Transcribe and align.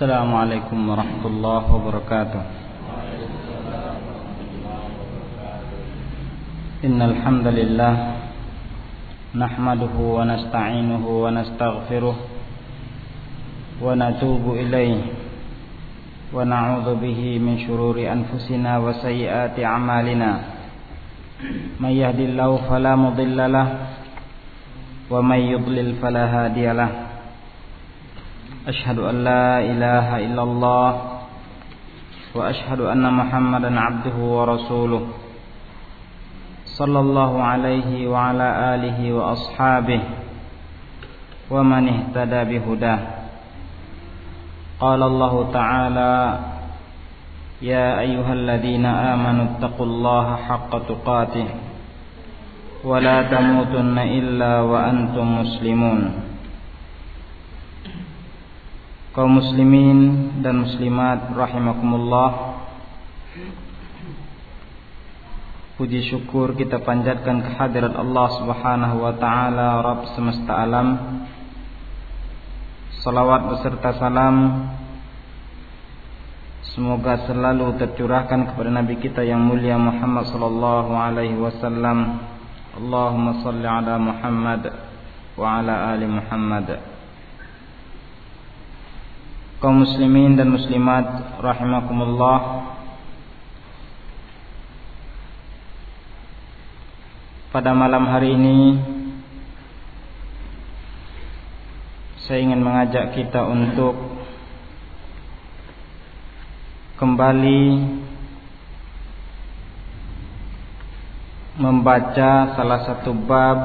السلام 0.00 0.32
عليكم 0.32 0.78
ورحمة 0.88 1.24
الله 1.28 1.62
وبركاته. 1.76 2.42
إن 6.88 6.98
الحمد 7.04 7.46
لله 7.46 7.94
نحمده 9.36 9.94
ونستعينه 10.16 11.04
ونستغفره 11.04 12.16
ونتوب 13.84 14.44
إليه 14.64 15.00
ونعوذ 16.32 16.88
به 16.96 17.20
من 17.44 17.54
شرور 17.68 18.00
أنفسنا 18.00 18.72
وسيئات 18.80 19.60
أعمالنا. 19.60 20.30
من 21.76 21.92
يهد 21.92 22.20
الله 22.20 22.50
فلا 22.72 22.96
مضل 22.96 23.38
له 23.52 23.68
ومن 25.12 25.40
يضلل 25.52 25.88
فلا 26.00 26.24
هادي 26.24 26.72
له. 26.72 27.09
أشهد 28.70 28.98
أن 28.98 29.16
لا 29.24 29.58
إله 29.58 30.06
إلا 30.26 30.42
الله 30.42 30.90
وأشهد 32.34 32.80
أن 32.80 33.02
محمدا 33.02 33.70
عبده 33.80 34.16
ورسوله 34.36 35.02
صلى 36.78 37.00
الله 37.00 37.32
عليه 37.42 37.90
وعلى 38.08 38.48
آله 38.74 38.98
وأصحابه 39.12 40.02
ومن 41.50 41.82
اهتدى 41.94 42.40
بهداه. 42.50 43.00
قال 44.80 45.00
الله 45.02 45.34
تعالى 45.52 46.14
يا 47.62 48.00
أيها 48.00 48.32
الذين 48.32 48.86
آمنوا 48.86 49.44
اتقوا 49.50 49.86
الله 49.86 50.26
حق 50.36 50.72
تقاته 50.90 51.48
ولا 52.84 53.16
تموتن 53.22 53.98
إلا 53.98 54.52
وأنتم 54.60 55.26
مسلمون. 55.40 56.29
Kaum 59.10 59.42
muslimin 59.42 59.98
dan 60.38 60.62
muslimat 60.62 61.34
rahimakumullah. 61.34 62.62
Puji 65.74 66.12
syukur 66.12 66.52
kita 66.54 66.84
panjatkan 66.84 67.40
kehadirat 67.40 67.96
Allah 67.96 68.28
Subhanahu 68.36 68.96
wa 69.00 69.14
taala 69.16 69.80
Rabb 69.80 70.12
semesta 70.14 70.52
alam. 70.52 70.88
Salawat 73.00 73.48
beserta 73.48 73.96
salam. 73.96 74.36
Semoga 76.76 77.26
selalu 77.26 77.80
tercurahkan 77.82 78.54
kepada 78.54 78.70
Nabi 78.70 79.00
kita 79.02 79.26
yang 79.26 79.42
mulia 79.42 79.74
Muhammad 79.74 80.28
sallallahu 80.30 80.92
alaihi 80.94 81.34
wasallam. 81.34 82.28
Allahumma 82.78 83.42
salli 83.42 83.66
ala 83.66 83.98
Muhammad 83.98 84.62
wa 85.34 85.58
ala 85.58 85.96
ali 85.96 86.06
Muhammad 86.06 86.89
kaum 89.60 89.84
muslimin 89.84 90.40
dan 90.40 90.48
muslimat 90.48 91.36
rahimakumullah. 91.36 92.72
Pada 97.52 97.76
malam 97.76 98.08
hari 98.08 98.32
ini 98.40 98.58
saya 102.24 102.40
ingin 102.40 102.62
mengajak 102.64 103.12
kita 103.12 103.44
untuk 103.44 103.92
kembali 106.96 107.64
membaca 111.60 112.56
salah 112.56 112.80
satu 112.88 113.12
bab 113.12 113.60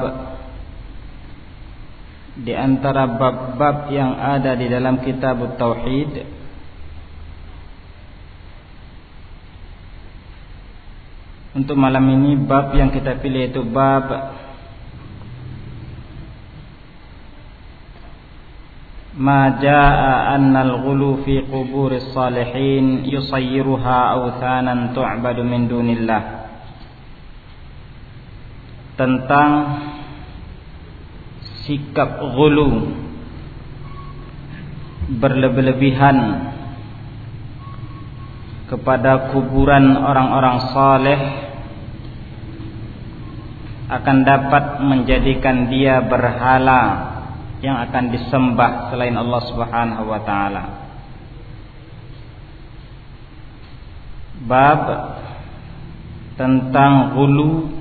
di 2.36 2.52
antara 2.52 3.08
bab-bab 3.16 3.88
yang 3.88 4.12
ada 4.20 4.52
di 4.52 4.68
dalam 4.68 5.00
kitab 5.00 5.40
Tauhid 5.56 6.36
Untuk 11.56 11.72
malam 11.72 12.04
ini 12.12 12.36
bab 12.36 12.76
yang 12.76 12.92
kita 12.92 13.16
pilih 13.16 13.48
itu 13.48 13.64
bab 13.64 14.12
Ma 19.16 19.56
jaa 19.56 20.36
anna 20.36 20.60
al-ghulu 20.60 21.24
fi 21.24 21.40
quburis 21.48 22.12
salihin 22.12 23.08
yusayyiruha 23.08 24.12
awthanan 24.12 24.92
tu'badu 24.92 25.40
min 25.40 25.64
dunillah. 25.72 26.22
Tentang 29.00 29.50
sikap 31.66 32.22
gulu 32.34 32.94
berlebih-lebihan 35.18 36.18
kepada 38.66 39.30
kuburan 39.30 39.94
orang-orang 39.94 40.56
saleh 40.74 41.20
akan 43.86 44.16
dapat 44.26 44.64
menjadikan 44.82 45.70
dia 45.70 46.02
berhala 46.02 47.14
yang 47.62 47.78
akan 47.86 48.04
disembah 48.10 48.90
selain 48.90 49.14
Allah 49.14 49.42
Subhanahu 49.46 50.04
wa 50.10 50.20
taala. 50.26 50.64
Bab 54.46 54.82
tentang 56.34 57.14
gulu 57.14 57.75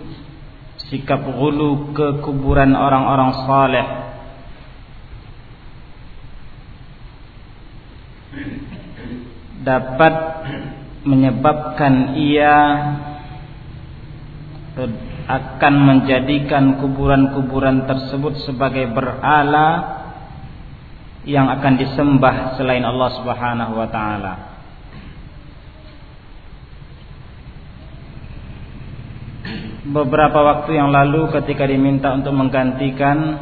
sikap 0.89 1.21
gulu 1.25 1.91
ke 1.97 2.21
kuburan 2.21 2.77
orang-orang 2.77 3.31
saleh 3.45 3.87
dapat 9.65 10.15
menyebabkan 11.05 12.13
ia 12.17 12.57
akan 15.25 15.73
menjadikan 15.73 16.77
kuburan-kuburan 16.77 17.89
tersebut 17.89 18.45
sebagai 18.45 18.85
berhala 18.93 19.97
yang 21.25 21.49
akan 21.49 21.81
disembah 21.81 22.53
selain 22.53 22.85
Allah 22.85 23.09
Subhanahu 23.17 23.73
wa 23.73 23.89
taala. 23.89 24.54
Beberapa 29.85 30.41
waktu 30.41 30.81
yang 30.81 30.89
lalu 30.89 31.29
ketika 31.29 31.69
diminta 31.69 32.09
untuk 32.09 32.33
menggantikan 32.33 33.37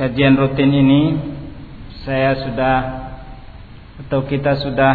kajian 0.00 0.40
rutin 0.40 0.72
ini 0.72 1.02
saya 2.08 2.48
sudah 2.48 2.76
atau 3.98 4.24
kita 4.24 4.56
sudah 4.64 4.94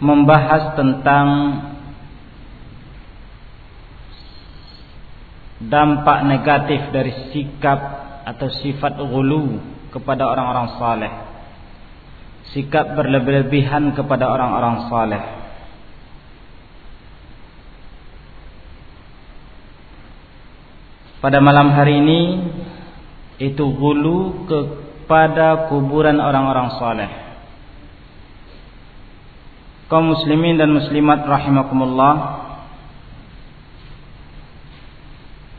membahas 0.00 0.72
tentang 0.72 1.26
dampak 5.62 6.18
negatif 6.26 6.80
dari 6.90 7.12
sikap 7.30 7.78
atau 8.24 8.48
sifat 8.62 8.98
ghulu 8.98 9.60
kepada 9.92 10.26
orang-orang 10.26 10.74
saleh. 10.80 11.12
Sikap 12.50 12.98
berlebih-lebihan 12.98 13.94
kepada 13.94 14.26
orang-orang 14.26 14.90
saleh. 14.90 15.41
Pada 21.22 21.38
malam 21.38 21.70
hari 21.70 22.02
ini 22.02 22.20
itu 23.38 23.62
gulu 23.78 24.42
kepada 24.50 25.70
kuburan 25.70 26.18
orang-orang 26.18 26.68
saleh. 26.82 27.10
Kaum 29.86 30.10
muslimin 30.18 30.58
dan 30.58 30.74
muslimat 30.74 31.22
rahimakumullah. 31.22 32.42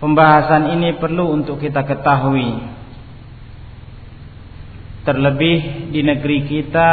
Pembahasan 0.04 0.76
ini 0.76 1.00
perlu 1.00 1.32
untuk 1.32 1.64
kita 1.64 1.88
ketahui. 1.88 2.60
Terlebih 5.08 5.92
di 5.96 6.02
negeri 6.04 6.40
kita 6.44 6.92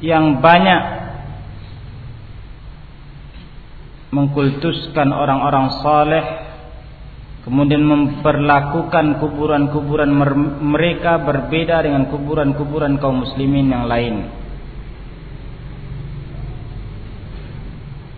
yang 0.00 0.40
banyak 0.40 0.82
mengkultuskan 4.12 5.08
orang-orang 5.12 5.66
saleh 5.84 6.41
kemudian 7.42 7.82
memperlakukan 7.82 9.18
kuburan-kuburan 9.18 10.10
mereka 10.62 11.18
berbeda 11.26 11.82
dengan 11.82 12.06
kuburan-kuburan 12.06 13.02
kaum 13.02 13.26
muslimin 13.26 13.66
yang 13.70 13.90
lain. 13.90 14.14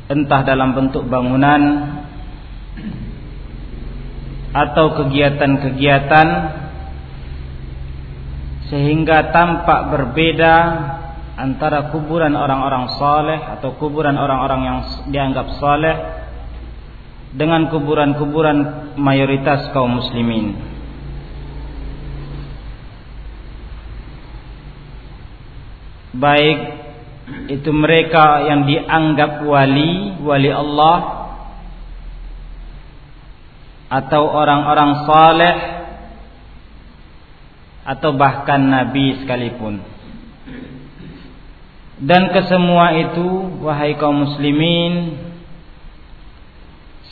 Entah 0.04 0.44
dalam 0.44 0.76
bentuk 0.76 1.08
bangunan 1.08 1.62
atau 4.52 4.86
kegiatan-kegiatan 5.00 6.28
sehingga 8.68 9.32
tampak 9.32 9.80
berbeda 9.90 10.54
antara 11.34 11.90
kuburan 11.90 12.36
orang-orang 12.36 12.94
saleh 13.00 13.40
atau 13.58 13.74
kuburan 13.80 14.14
orang-orang 14.14 14.60
yang 14.62 14.78
dianggap 15.10 15.58
saleh 15.58 15.96
dengan 17.34 17.66
kuburan-kuburan 17.66 18.94
mayoritas 18.94 19.74
kaum 19.74 19.98
muslimin. 19.98 20.54
Baik 26.14 26.58
itu 27.50 27.70
mereka 27.74 28.46
yang 28.46 28.70
dianggap 28.70 29.42
wali, 29.42 30.14
wali 30.22 30.50
Allah 30.54 31.26
atau 33.90 34.22
orang-orang 34.30 34.90
saleh 35.02 35.56
atau 37.82 38.10
bahkan 38.14 38.62
nabi 38.62 39.18
sekalipun. 39.18 39.82
Dan 41.98 42.30
kesemua 42.30 42.94
itu 42.94 43.26
wahai 43.62 43.98
kaum 43.98 44.22
muslimin 44.22 45.23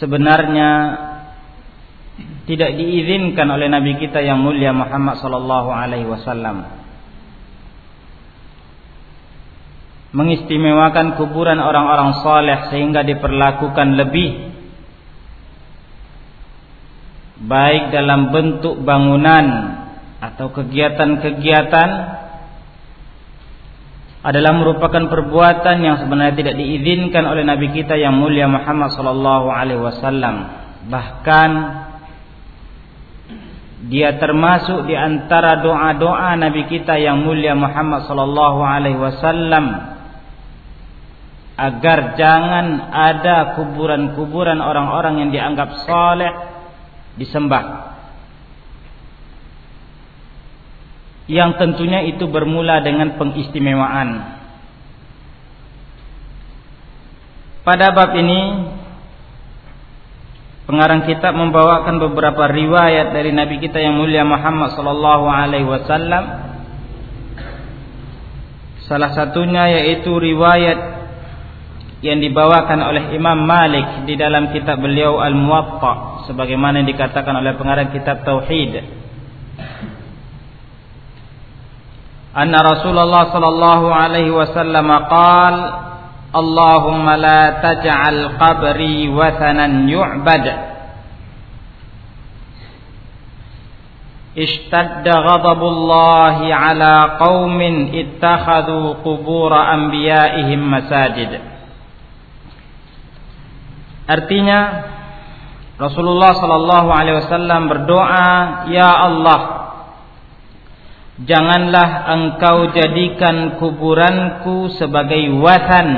sebenarnya 0.02 0.70
tidak 2.50 2.74
diizinkan 2.74 3.46
oleh 3.46 3.70
nabi 3.70 4.02
kita 4.02 4.18
yang 4.18 4.42
mulia 4.42 4.74
Muhammad 4.74 5.22
sallallahu 5.22 5.70
alaihi 5.70 6.10
wasallam 6.10 6.66
mengistimewakan 10.10 11.14
kuburan 11.16 11.62
orang-orang 11.62 12.18
saleh 12.20 12.58
sehingga 12.74 13.06
diperlakukan 13.06 13.88
lebih 13.94 14.52
baik 17.46 17.94
dalam 17.94 18.34
bentuk 18.34 18.82
bangunan 18.82 19.46
atau 20.18 20.50
kegiatan-kegiatan 20.50 21.90
adalah 24.22 24.54
merupakan 24.54 25.10
perbuatan 25.10 25.82
yang 25.82 25.98
sebenarnya 25.98 26.34
tidak 26.38 26.54
diizinkan 26.54 27.26
oleh 27.26 27.42
nabi 27.42 27.74
kita 27.74 27.98
yang 27.98 28.14
mulia 28.14 28.46
Muhammad 28.46 28.94
sallallahu 28.94 29.50
alaihi 29.50 29.82
wasallam 29.82 30.34
bahkan 30.86 31.50
dia 33.82 34.14
termasuk 34.22 34.86
di 34.86 34.94
antara 34.94 35.58
doa-doa 35.58 36.38
nabi 36.38 36.70
kita 36.70 37.02
yang 37.02 37.26
mulia 37.26 37.58
Muhammad 37.58 38.06
sallallahu 38.06 38.62
alaihi 38.62 38.98
wasallam 38.98 39.92
agar 41.58 42.16
jangan 42.16 42.66
ada 42.90 43.58
kuburan-kuburan 43.58 44.58
orang-orang 44.58 45.26
yang 45.26 45.30
dianggap 45.30 45.84
saleh 45.84 46.32
disembah. 47.20 47.91
Yang 51.30 51.50
tentunya 51.58 52.02
itu 52.06 52.26
bermula 52.26 52.82
dengan 52.82 53.14
pengistimewaan. 53.14 54.40
Pada 57.62 57.94
bab 57.94 58.10
ini 58.18 58.40
pengarang 60.66 61.06
kitab 61.06 61.38
membawakan 61.38 62.02
beberapa 62.02 62.50
riwayat 62.50 63.14
dari 63.14 63.30
nabi 63.30 63.62
kita 63.62 63.78
yang 63.78 64.02
mulia 64.02 64.26
Muhammad 64.26 64.74
sallallahu 64.74 65.30
alaihi 65.30 65.70
wasallam. 65.70 66.24
Salah 68.90 69.14
satunya 69.14 69.78
yaitu 69.78 70.10
riwayat 70.10 71.02
yang 72.02 72.18
dibawakan 72.18 72.82
oleh 72.82 73.14
Imam 73.14 73.46
Malik 73.46 74.10
di 74.10 74.18
dalam 74.18 74.50
kitab 74.50 74.82
beliau 74.82 75.22
Al-Muwatta 75.22 76.26
sebagaimana 76.26 76.82
yang 76.82 76.90
dikatakan 76.90 77.30
oleh 77.30 77.54
pengarang 77.54 77.94
kitab 77.94 78.26
Tauhid. 78.26 78.82
أن 82.32 82.54
رسول 82.54 82.96
الله 82.98 83.22
صلى 83.32 83.48
الله 83.48 83.94
عليه 83.94 84.30
وسلم 84.30 84.88
قال 84.92 85.56
اللهم 86.32 87.10
لا 87.10 87.42
تجعل 87.60 88.16
قبري 88.40 89.08
وثنا 89.08 89.66
يعبد. 89.66 90.46
اشتد 94.32 95.06
غضب 95.08 95.60
الله 95.62 96.36
على 96.54 96.94
قوم 97.20 97.60
اتخذوا 97.92 98.86
قبور 99.04 99.52
أنبيائهم 99.74 100.60
مساجد. 100.70 101.32
Artinya 104.08 104.60
Rasulullah 105.78 106.32
Shallallahu 106.32 106.88
Alaihi 106.90 107.16
Wasallam 107.22 107.68
berdoa, 107.68 108.66
Ya 108.72 108.88
Allah, 108.88 109.61
janganlah 111.20 112.08
engkau 112.08 112.72
jadikan 112.72 113.60
kuburanku 113.60 114.72
sebagai 114.80 115.20
watan 115.36 115.88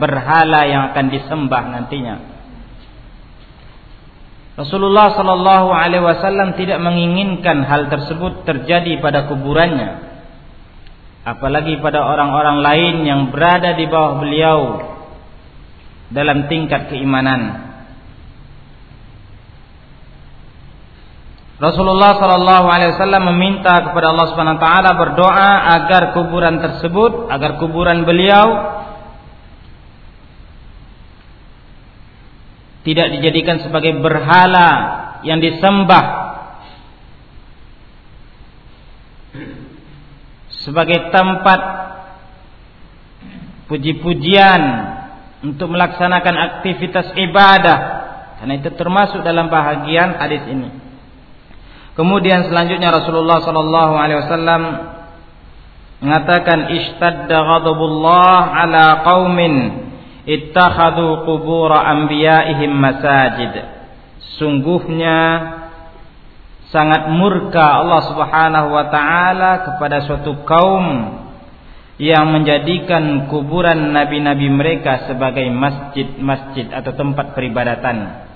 berhala 0.00 0.64
yang 0.64 0.82
akan 0.92 1.06
disembah 1.12 1.62
nantinya." 1.68 2.32
Rasulullah 4.52 5.16
sallallahu 5.16 5.72
alaihi 5.72 6.04
wasallam 6.04 6.52
tidak 6.60 6.76
menginginkan 6.76 7.64
hal 7.64 7.88
tersebut 7.88 8.44
terjadi 8.44 9.00
pada 9.00 9.24
kuburannya. 9.24 10.12
Apalagi 11.24 11.80
pada 11.80 12.04
orang-orang 12.04 12.60
lain 12.60 12.96
yang 13.08 13.20
berada 13.32 13.72
di 13.72 13.88
bawah 13.88 14.20
beliau 14.20 14.60
dalam 16.12 16.52
tingkat 16.52 16.92
keimanan. 16.92 17.71
Rasulullah 21.62 22.18
sallallahu 22.18 22.66
alaihi 22.66 22.90
wasallam 22.98 23.30
meminta 23.30 23.86
kepada 23.86 24.10
Allah 24.10 24.34
Subhanahu 24.34 24.58
wa 24.58 24.62
taala 24.66 24.90
berdoa 24.98 25.50
agar 25.78 26.10
kuburan 26.10 26.58
tersebut, 26.58 27.30
agar 27.30 27.62
kuburan 27.62 28.02
beliau 28.02 28.46
tidak 32.82 33.14
dijadikan 33.14 33.62
sebagai 33.62 33.94
berhala 34.02 34.70
yang 35.22 35.38
disembah 35.38 36.34
sebagai 40.66 41.14
tempat 41.14 41.60
puji-pujian 43.70 44.62
untuk 45.46 45.70
melaksanakan 45.70 46.34
aktivitas 46.58 47.14
ibadah 47.14 47.78
karena 48.42 48.58
itu 48.58 48.70
termasuk 48.74 49.22
dalam 49.22 49.46
bahagian 49.46 50.18
hadis 50.18 50.42
ini. 50.50 50.91
Kemudian 51.92 52.48
selanjutnya 52.48 52.88
Rasulullah 52.88 53.44
sallallahu 53.44 53.94
alaihi 54.00 54.20
wasallam 54.24 54.62
mengatakan 56.00 56.72
ishtadda 56.72 57.36
ghadabullah 57.36 58.48
ala 58.64 59.04
qaumin 59.04 59.54
ittakhadhu 60.24 61.28
qubur 61.28 61.70
anbiya'ihim 61.70 62.72
masajid. 62.72 63.52
Sungguhnya 64.40 65.18
sangat 66.72 67.12
murka 67.12 67.84
Allah 67.84 68.00
Subhanahu 68.08 68.68
wa 68.72 68.88
taala 68.88 69.50
kepada 69.68 70.08
suatu 70.08 70.40
kaum 70.48 71.20
yang 72.00 72.32
menjadikan 72.32 73.28
kuburan 73.28 73.92
nabi-nabi 73.92 74.48
mereka 74.48 75.06
sebagai 75.06 75.44
masjid-masjid 75.52 76.72
atau 76.72 76.96
tempat 76.96 77.36
peribadatan. 77.36 78.26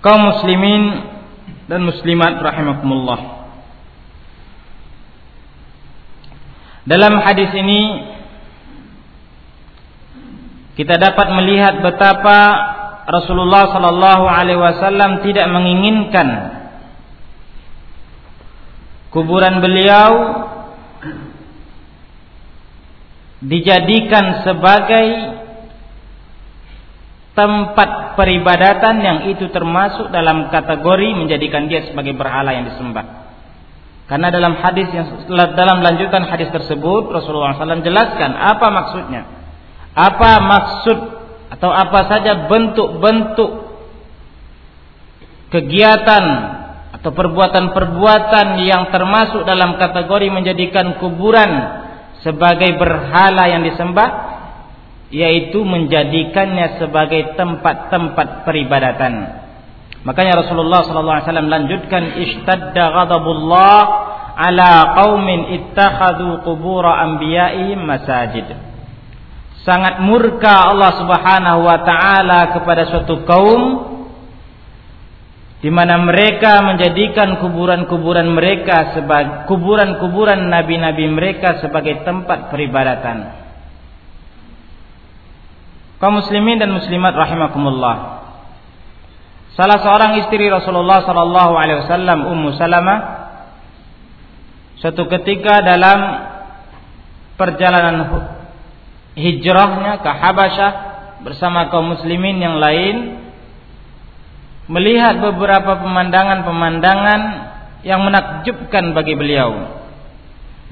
Kaum 0.00 0.32
muslimin 0.32 0.82
dan 1.68 1.84
muslimat 1.84 2.40
rahimakumullah. 2.40 3.40
Dalam 6.88 7.20
hadis 7.20 7.52
ini 7.52 7.80
kita 10.80 10.96
dapat 10.96 11.28
melihat 11.36 11.84
betapa 11.84 12.38
Rasulullah 13.04 13.68
sallallahu 13.68 14.24
alaihi 14.24 14.56
wasallam 14.56 15.20
tidak 15.20 15.44
menginginkan 15.52 16.28
kuburan 19.12 19.60
beliau 19.60 20.10
dijadikan 23.44 24.40
sebagai 24.48 25.06
tempat 27.36 27.90
peribadatan 28.14 29.02
yang 29.02 29.18
itu 29.30 29.50
termasuk 29.50 30.08
dalam 30.14 30.48
kategori 30.48 31.08
menjadikan 31.16 31.66
dia 31.66 31.86
sebagai 31.90 32.14
berhala 32.14 32.54
yang 32.54 32.70
disembah. 32.70 33.30
Karena 34.10 34.26
dalam 34.34 34.58
hadis 34.58 34.90
yang 34.90 35.06
dalam 35.54 35.86
lanjutan 35.86 36.26
hadis 36.26 36.50
tersebut 36.50 37.14
Rasulullah 37.14 37.54
SAW 37.54 37.86
jelaskan 37.86 38.34
apa 38.34 38.66
maksudnya, 38.66 39.22
apa 39.94 40.30
maksud 40.42 40.98
atau 41.50 41.70
apa 41.70 42.00
saja 42.10 42.50
bentuk-bentuk 42.50 43.50
kegiatan 45.50 46.24
atau 46.94 47.10
perbuatan-perbuatan 47.10 48.46
yang 48.66 48.90
termasuk 48.94 49.46
dalam 49.46 49.78
kategori 49.78 50.26
menjadikan 50.30 50.98
kuburan 50.98 51.50
sebagai 52.22 52.76
berhala 52.78 53.50
yang 53.50 53.66
disembah 53.66 54.29
yaitu 55.10 55.66
menjadikannya 55.66 56.78
sebagai 56.78 57.34
tempat-tempat 57.34 58.46
peribadatan. 58.46 59.14
Makanya 60.06 60.46
Rasulullah 60.46 60.86
SAW 60.86 61.28
lanjutkan 61.50 62.16
ishtadda 62.24 62.84
ghadabullah 62.94 63.80
ala 64.38 64.96
qaumin 64.96 65.60
ittakhadhu 65.60 66.46
qubur 66.46 66.86
anbiya'ihim 66.86 67.84
masajid. 67.84 68.48
Sangat 69.60 70.00
murka 70.00 70.72
Allah 70.72 70.96
Subhanahu 70.96 71.60
wa 71.68 71.78
taala 71.84 72.56
kepada 72.56 72.88
suatu 72.88 73.28
kaum 73.28 73.62
di 75.60 75.68
mana 75.68 76.00
mereka 76.00 76.64
menjadikan 76.64 77.36
kuburan-kuburan 77.44 78.32
mereka 78.32 78.96
sebagai 78.96 79.44
kuburan-kuburan 79.44 80.48
nabi-nabi 80.48 81.04
mereka 81.12 81.60
sebagai 81.60 82.00
tempat 82.08 82.48
peribadatan. 82.48 83.39
Kaum 86.00 86.16
muslimin 86.16 86.56
dan 86.56 86.72
muslimat 86.72 87.12
rahimakumullah. 87.12 88.24
Salah 89.52 89.84
seorang 89.84 90.16
istri 90.24 90.48
Rasulullah 90.48 91.04
sallallahu 91.04 91.52
alaihi 91.52 91.84
wasallam 91.84 92.24
Ummu 92.24 92.56
Salamah 92.56 92.98
suatu 94.80 95.04
ketika 95.12 95.60
dalam 95.60 96.00
perjalanan 97.36 97.96
hijrahnya 99.12 100.00
ke 100.00 100.08
Habasyah 100.08 100.72
bersama 101.20 101.68
kaum 101.68 101.92
muslimin 101.92 102.40
yang 102.40 102.56
lain 102.56 103.20
melihat 104.72 105.20
beberapa 105.20 105.84
pemandangan-pemandangan 105.84 107.20
yang 107.84 108.00
menakjubkan 108.00 108.96
bagi 108.96 109.20
beliau. 109.20 109.76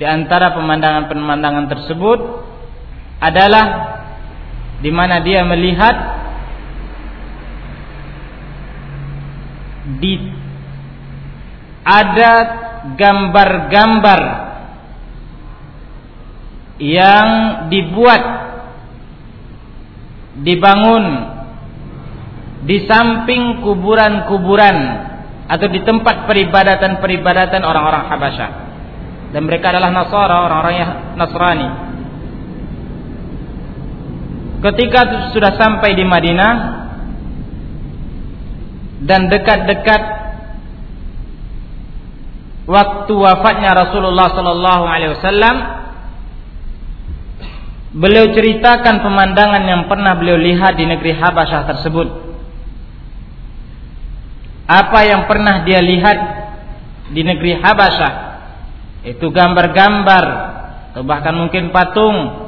Di 0.01 0.09
antara 0.09 0.57
pemandangan-pemandangan 0.57 1.67
tersebut 1.69 2.21
adalah 3.21 3.98
di 4.79 4.91
mana 4.95 5.19
dia 5.23 5.43
melihat 5.43 5.97
di 9.99 10.15
ada 11.83 12.33
gambar-gambar 12.95 14.21
yang 16.79 17.29
dibuat 17.73 18.23
dibangun 20.39 21.05
di 22.63 22.87
samping 22.87 23.65
kuburan-kuburan 23.65 24.77
atau 25.49 25.67
di 25.73 25.81
tempat 25.83 26.29
peribadatan-peribadatan 26.29 27.65
orang-orang 27.65 28.05
Habasyah. 28.13 28.51
Dan 29.33 29.49
mereka 29.49 29.73
adalah 29.73 29.89
Nasara, 29.93 30.45
orang-orang 30.45 30.75
Nasrani. 31.17 31.69
Ketika 34.59 35.31
sudah 35.31 35.55
sampai 35.55 35.95
di 35.95 36.03
Madinah 36.03 36.55
dan 39.07 39.31
dekat-dekat 39.31 40.03
waktu 42.67 43.13
wafatnya 43.15 43.71
Rasulullah 43.79 44.35
sallallahu 44.35 44.85
alaihi 44.85 45.15
wasallam 45.15 45.57
beliau 47.95 48.35
ceritakan 48.35 48.99
pemandangan 49.07 49.63
yang 49.63 49.83
pernah 49.87 50.19
beliau 50.19 50.35
lihat 50.35 50.75
di 50.75 50.91
negeri 50.91 51.15
Habasyah 51.15 51.63
tersebut. 51.71 52.09
Apa 54.69 55.01
yang 55.07 55.31
pernah 55.31 55.63
dia 55.63 55.79
lihat 55.81 56.19
di 57.15 57.23
negeri 57.23 57.63
Habasyah? 57.63 58.13
Itu 59.07 59.31
gambar-gambar 59.31 60.25
atau 60.93 61.07
bahkan 61.07 61.33
mungkin 61.39 61.71
patung 61.71 62.48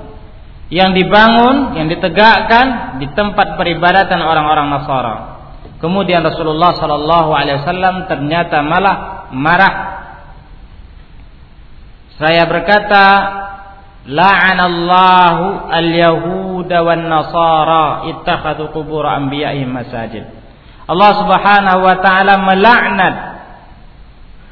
yang 0.70 0.94
dibangun, 0.94 1.74
yang 1.74 1.90
ditegakkan 1.90 2.96
di 3.02 3.10
tempat 3.10 3.58
peribadatan 3.58 4.22
orang-orang 4.22 4.70
Nasara. 4.70 5.16
Kemudian 5.82 6.22
Rasulullah 6.22 6.78
sallallahu 6.78 7.30
alaihi 7.34 7.58
wasallam 7.64 8.06
ternyata 8.06 8.62
malah 8.62 9.26
marah. 9.34 9.74
Saya 12.20 12.44
berkata, 12.44 13.04
la'anallahu 14.04 15.72
al-yahuda 15.72 16.84
wan 16.84 17.02
nasara 17.08 18.12
ittakhadhu 18.12 18.76
qubur 18.76 19.08
anbiya'ihim 19.08 19.72
masajid. 19.72 20.24
Allah 20.84 21.10
Subhanahu 21.16 21.80
wa 21.80 21.96
taala 22.04 22.34
melaknat 22.44 23.14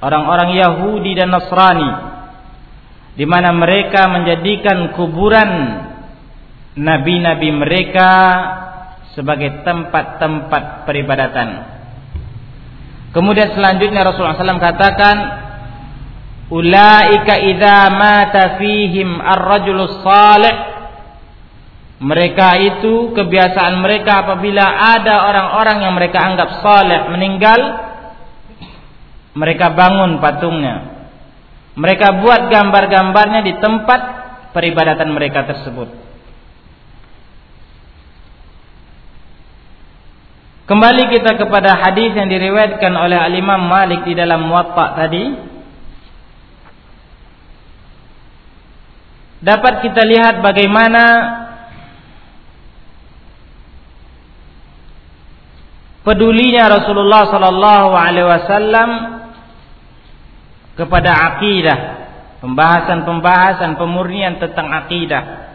orang-orang 0.01 0.55
Yahudi 0.55 1.13
dan 1.13 1.29
Nasrani 1.35 1.91
di 3.19 3.27
mana 3.27 3.51
mereka 3.51 4.07
menjadikan 4.07 4.95
kuburan 4.95 5.51
nabi-nabi 6.79 7.51
mereka 7.51 8.11
sebagai 9.19 9.67
tempat-tempat 9.67 10.87
peribadatan. 10.87 11.49
Kemudian 13.11 13.51
selanjutnya 13.51 14.07
Rasulullah 14.07 14.39
SAW 14.39 14.63
katakan, 14.63 15.17
"Ulaika 16.55 17.35
idza 17.43 17.91
mata 17.91 18.63
fihim 18.63 19.19
ar-rajulus 19.19 20.07
salih 20.07 20.57
mereka 21.99 22.55
itu 22.63 23.11
kebiasaan 23.11 23.83
mereka 23.83 24.23
apabila 24.23 24.63
ada 24.95 25.27
orang-orang 25.35 25.83
yang 25.83 25.95
mereka 25.99 26.23
anggap 26.23 26.63
saleh 26.63 27.11
meninggal, 27.11 27.59
mereka 29.35 29.75
bangun 29.75 30.23
patungnya. 30.23 30.95
Mereka 31.75 32.23
buat 32.23 32.51
gambar-gambarnya 32.55 33.43
di 33.43 33.55
tempat 33.59 34.01
peribadatan 34.55 35.11
mereka 35.11 35.47
tersebut. 35.47 36.08
Kembali 40.69 41.09
kita 41.09 41.41
kepada 41.41 41.81
hadis 41.81 42.13
yang 42.13 42.29
diriwayatkan 42.29 42.93
oleh 42.93 43.17
Al-Imam 43.17 43.73
Malik 43.73 44.05
di 44.05 44.13
dalam 44.13 44.53
Muwatta 44.53 45.01
tadi. 45.01 45.25
Dapat 49.41 49.75
kita 49.81 50.05
lihat 50.05 50.45
bagaimana 50.45 51.05
pedulinya 56.05 56.69
Rasulullah 56.69 57.33
sallallahu 57.33 57.91
alaihi 57.97 58.29
wasallam 58.29 58.91
kepada 60.77 61.33
akidah, 61.33 61.79
pembahasan-pembahasan 62.45 63.81
pemurnian 63.81 64.37
tentang 64.37 64.69
akidah. 64.85 65.48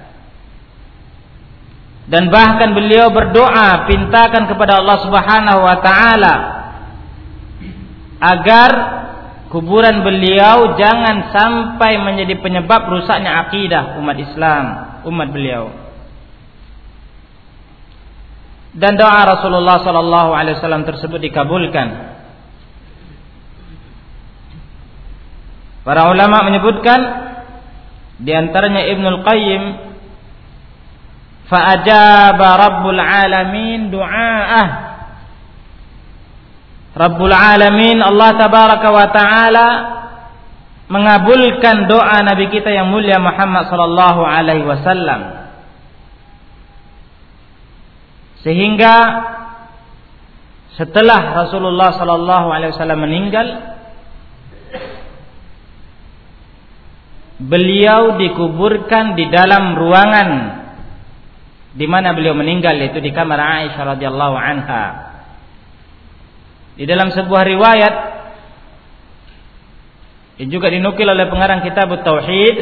Dan 2.04 2.28
bahkan 2.28 2.76
beliau 2.76 3.10
berdoa 3.16 3.88
pintakan 3.88 4.52
kepada 4.52 4.84
Allah 4.84 4.98
Subhanahu 5.08 5.60
wa 5.64 5.78
taala 5.80 6.36
agar 8.20 8.72
kuburan 9.48 10.04
beliau 10.04 10.76
jangan 10.76 11.32
sampai 11.32 12.00
menjadi 12.04 12.40
penyebab 12.44 12.92
rusaknya 12.92 13.48
akidah 13.48 14.00
umat 14.04 14.18
Islam, 14.20 14.64
umat 15.08 15.32
beliau 15.32 15.84
dan 18.74 18.98
doa 18.98 19.22
Rasulullah 19.38 19.86
sallallahu 19.86 20.34
alaihi 20.34 20.58
wasallam 20.58 20.84
tersebut 20.84 21.22
dikabulkan. 21.22 22.18
Para 25.86 26.10
ulama 26.10 26.42
menyebutkan 26.50 27.00
di 28.18 28.32
antaranya 28.34 28.82
Ibnul 28.88 29.22
Qayyim 29.22 29.64
fa'ajaba 31.54 32.48
Rabbul 32.58 32.98
Alamin 32.98 33.94
du'aah 33.94 34.94
Rabbul 36.94 37.34
Alamin 37.34 38.02
Allah 38.02 38.30
tabaraka 38.38 38.88
wa 38.90 39.08
taala 39.10 39.68
mengabulkan 40.94 41.90
doa 41.90 42.22
Nabi 42.22 42.54
kita 42.54 42.70
yang 42.70 42.94
mulia 42.94 43.18
Muhammad 43.18 43.66
sallallahu 43.66 44.22
alaihi 44.22 44.62
wasallam. 44.62 45.50
Sehingga 48.46 48.96
setelah 50.78 51.34
Rasulullah 51.46 51.98
sallallahu 51.98 52.48
alaihi 52.54 52.78
wasallam 52.78 53.02
meninggal 53.02 53.48
beliau 57.42 58.22
dikuburkan 58.22 59.18
di 59.18 59.34
dalam 59.34 59.74
ruangan 59.74 60.30
di 61.74 61.90
mana 61.90 62.14
beliau 62.14 62.38
meninggal 62.38 62.78
yaitu 62.78 63.02
di 63.02 63.10
kamar 63.10 63.42
Aisyah 63.42 63.98
radhiyallahu 63.98 64.36
anha. 64.38 64.86
Di 66.78 66.86
dalam 66.86 67.10
sebuah 67.10 67.44
riwayat 67.46 67.96
yang 70.42 70.50
juga 70.50 70.70
dinukil 70.70 71.06
oleh 71.06 71.30
pengarang 71.30 71.62
kitab 71.62 71.94
Tauhid, 72.02 72.58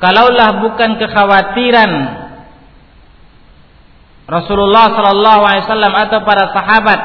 kalaulah 0.00 0.64
bukan 0.64 0.96
kekhawatiran 1.00 1.92
Rasulullah 4.24 4.88
Sallallahu 4.96 5.42
Alaihi 5.44 5.64
Wasallam 5.68 5.92
atau 5.92 6.18
para 6.24 6.44
sahabat 6.56 7.00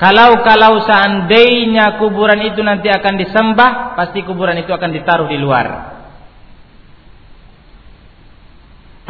kalau 0.00 0.40
kalau 0.40 0.80
seandainya 0.88 2.00
kuburan 2.00 2.40
itu 2.48 2.64
nanti 2.64 2.88
akan 2.88 3.20
disembah 3.20 3.92
pasti 3.92 4.24
kuburan 4.24 4.56
itu 4.56 4.72
akan 4.72 4.88
ditaruh 4.96 5.28
di 5.28 5.36
luar 5.36 5.99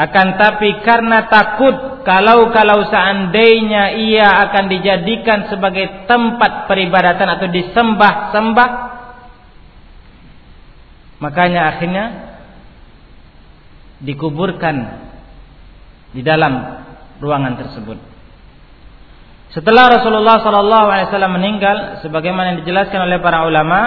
akan 0.00 0.26
tapi 0.40 0.80
karena 0.80 1.28
takut 1.28 2.00
kalau 2.08 2.48
kalau 2.56 2.88
seandainya 2.88 4.00
ia 4.00 4.48
akan 4.48 4.72
dijadikan 4.72 5.52
sebagai 5.52 6.08
tempat 6.08 6.64
peribadatan 6.64 7.28
atau 7.28 7.44
disembah-sembah 7.52 8.70
makanya 11.20 11.76
akhirnya 11.76 12.04
dikuburkan 14.00 15.04
di 16.16 16.24
dalam 16.24 16.80
ruangan 17.20 17.60
tersebut. 17.60 18.00
Setelah 19.52 20.00
Rasulullah 20.00 20.40
sallallahu 20.40 20.86
alaihi 20.88 21.08
wasallam 21.12 21.36
meninggal 21.36 21.76
sebagaimana 22.00 22.56
yang 22.56 22.58
dijelaskan 22.64 23.04
oleh 23.04 23.20
para 23.20 23.44
ulama 23.44 23.80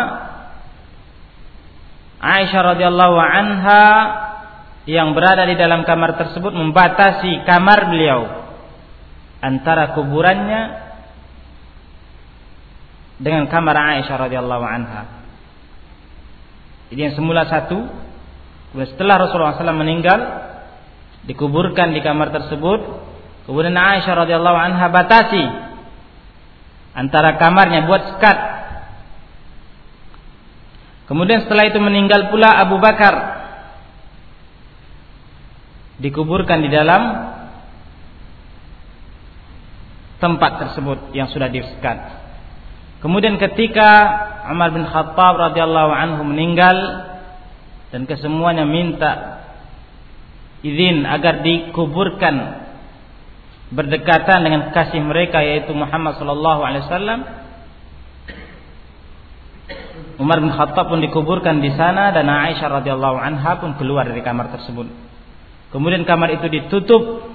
Aisyah 2.21 2.77
radhiyallahu 2.77 3.17
anha 3.17 3.83
yang 4.83 5.15
berada 5.15 5.47
di 5.47 5.55
dalam 5.55 5.87
kamar 5.87 6.19
tersebut 6.19 6.51
membatasi 6.51 7.47
kamar 7.47 7.87
beliau 7.87 8.21
antara 9.39 9.95
kuburannya 9.95 10.61
dengan 13.19 13.47
kamar 13.47 13.75
Aisyah 13.99 14.17
radhiyallahu 14.27 14.65
anha. 14.67 15.23
Jadi 16.91 16.99
yang 16.99 17.15
semula 17.15 17.47
satu, 17.47 17.79
setelah 18.75 19.23
Rasulullah 19.23 19.55
SAW 19.55 19.71
meninggal, 19.71 20.19
dikuburkan 21.23 21.95
di 21.95 22.03
kamar 22.03 22.35
tersebut, 22.35 22.83
kemudian 23.47 23.79
Aisyah 23.79 24.27
radhiyallahu 24.27 24.59
anha 24.59 24.85
batasi 24.91 25.43
antara 26.91 27.39
kamarnya 27.39 27.87
buat 27.87 28.03
sekat. 28.15 28.37
Kemudian 31.07 31.47
setelah 31.47 31.71
itu 31.71 31.79
meninggal 31.79 32.31
pula 32.31 32.59
Abu 32.63 32.79
Bakar 32.79 33.32
dikuburkan 36.03 36.59
di 36.59 36.67
dalam 36.67 37.31
tempat 40.19 40.51
tersebut 40.59 41.15
yang 41.15 41.31
sudah 41.31 41.47
disekat. 41.47 42.23
Kemudian 42.99 43.35
ketika 43.35 43.87
Umar 44.51 44.71
bin 44.71 44.87
Khattab 44.87 45.35
radhiyallahu 45.35 45.91
anhu 45.91 46.23
meninggal 46.27 46.77
dan 47.91 48.07
kesemuanya 48.07 48.63
minta 48.63 49.43
izin 50.63 51.03
agar 51.03 51.43
dikuburkan 51.43 52.63
berdekatan 53.75 54.47
dengan 54.47 54.71
kasih 54.71 55.03
mereka 55.03 55.43
yaitu 55.43 55.75
Muhammad 55.75 56.15
sallallahu 56.15 56.61
alaihi 56.63 56.83
wasallam 56.87 57.19
Umar 60.21 60.39
bin 60.39 60.53
Khattab 60.55 60.87
pun 60.87 61.03
dikuburkan 61.03 61.59
di 61.59 61.73
sana 61.75 62.15
dan 62.15 62.29
Aisyah 62.29 62.79
radhiyallahu 62.79 63.17
anha 63.17 63.59
pun 63.59 63.75
keluar 63.75 64.05
dari 64.05 64.21
kamar 64.21 64.53
tersebut. 64.55 64.87
Kemudian 65.73 66.05
kamar 66.05 66.37
itu 66.37 66.45
ditutup 66.53 67.33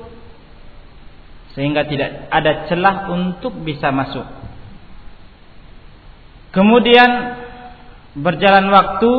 sehingga 1.59 1.83
tidak 1.90 2.30
ada 2.30 2.71
celah 2.71 3.11
untuk 3.11 3.50
bisa 3.66 3.90
masuk. 3.90 4.23
Kemudian 6.54 7.35
berjalan 8.14 8.71
waktu 8.71 9.12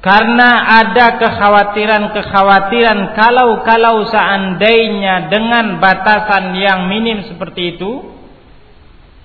karena 0.00 0.50
ada 0.80 1.20
kekhawatiran-kekhawatiran 1.20 3.12
kalau-kalau 3.12 4.08
seandainya 4.08 5.28
dengan 5.28 5.76
batasan 5.76 6.56
yang 6.56 6.88
minim 6.88 7.28
seperti 7.28 7.76
itu 7.76 8.16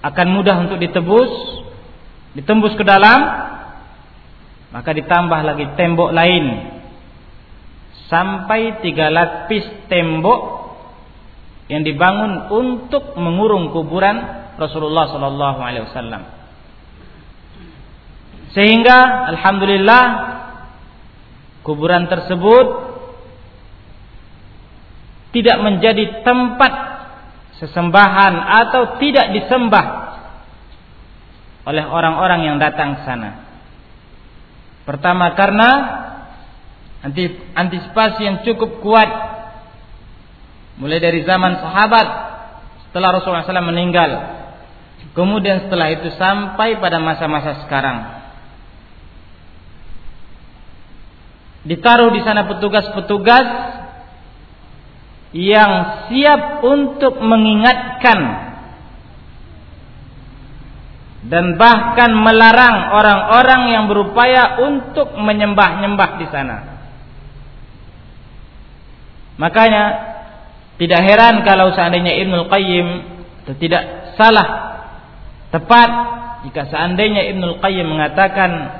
akan 0.03 0.27
mudah 0.35 0.67
untuk 0.67 0.83
ditebus, 0.83 1.31
ditembus 2.35 2.75
ke 2.75 2.83
dalam 2.83 3.49
maka 4.69 4.89
ditambah 4.93 5.39
lagi 5.41 5.65
tembok 5.73 6.13
lain 6.13 6.45
sampai 8.09 8.81
tiga 8.85 9.09
lapis 9.09 9.65
tembok 9.89 10.41
yang 11.69 11.85
dibangun 11.85 12.49
untuk 12.49 13.13
mengurung 13.17 13.69
kuburan 13.69 14.17
Rasulullah 14.57 15.09
Sallallahu 15.13 15.59
Alaihi 15.61 15.85
Wasallam. 15.85 16.23
Sehingga 18.57 19.29
alhamdulillah 19.29 20.05
kuburan 21.61 22.09
tersebut 22.09 22.89
tidak 25.29 25.57
menjadi 25.61 26.25
tempat 26.25 26.73
sesembahan 27.61 28.33
atau 28.65 28.97
tidak 28.97 29.29
disembah 29.37 29.85
oleh 31.69 31.85
orang-orang 31.85 32.49
yang 32.49 32.57
datang 32.57 32.97
ke 32.97 33.01
sana. 33.05 33.48
Pertama 34.89 35.37
karena 35.37 35.69
antisipasi 37.53 38.25
yang 38.25 38.41
cukup 38.41 38.81
kuat. 38.81 39.09
Mulai 40.81 40.97
dari 40.97 41.21
zaman 41.29 41.61
sahabat 41.61 42.07
setelah 42.89 43.13
Rasulullah 43.13 43.45
SAW 43.45 43.69
meninggal. 43.69 44.09
Kemudian 45.13 45.69
setelah 45.69 45.93
itu 45.93 46.09
sampai 46.17 46.81
pada 46.81 46.97
masa-masa 46.97 47.61
sekarang. 47.61 48.17
Ditaruh 51.69 52.09
di 52.09 52.25
sana 52.25 52.49
petugas-petugas 52.49 53.47
yang 55.37 55.71
siap 56.09 56.65
untuk 56.65 57.21
mengingatkan 57.21 58.48
dan 61.19 61.59
bahkan 61.59 62.15
melarang 62.15 62.95
orang-orang 62.95 63.61
yang 63.75 63.85
berupaya 63.91 64.63
untuk 64.63 65.11
menyembah-nyembah 65.19 66.09
di 66.15 66.27
sana. 66.31 66.57
Makanya 69.35 69.83
tidak 70.79 71.01
heran 71.03 71.43
kalau 71.43 71.75
seandainya 71.75 72.15
Ibnu 72.23 72.47
Qayyim 72.47 72.87
tidak 73.59 74.15
salah 74.15 74.47
tepat 75.51 75.89
jika 76.47 76.71
seandainya 76.71 77.27
Ibnu 77.35 77.59
Qayyim 77.59 77.87
mengatakan 77.87 78.79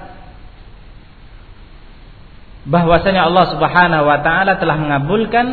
bahwasanya 2.63 3.27
Allah 3.27 3.45
Subhanahu 3.51 4.03
wa 4.07 4.19
taala 4.23 4.55
telah 4.59 4.79
mengabulkan 4.79 5.47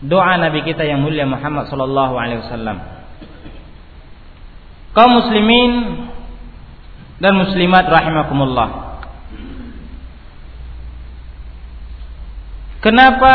doa 0.00 0.32
nabi 0.40 0.64
kita 0.64 0.84
yang 0.84 1.04
mulia 1.04 1.28
Muhammad 1.28 1.68
sallallahu 1.68 2.16
alaihi 2.16 2.40
wasallam 2.40 2.99
kaum 4.96 5.10
muslimin 5.22 5.72
dan 7.20 7.36
muslimat 7.36 7.84
rahimakumullah. 7.86 8.90
Kenapa 12.80 13.34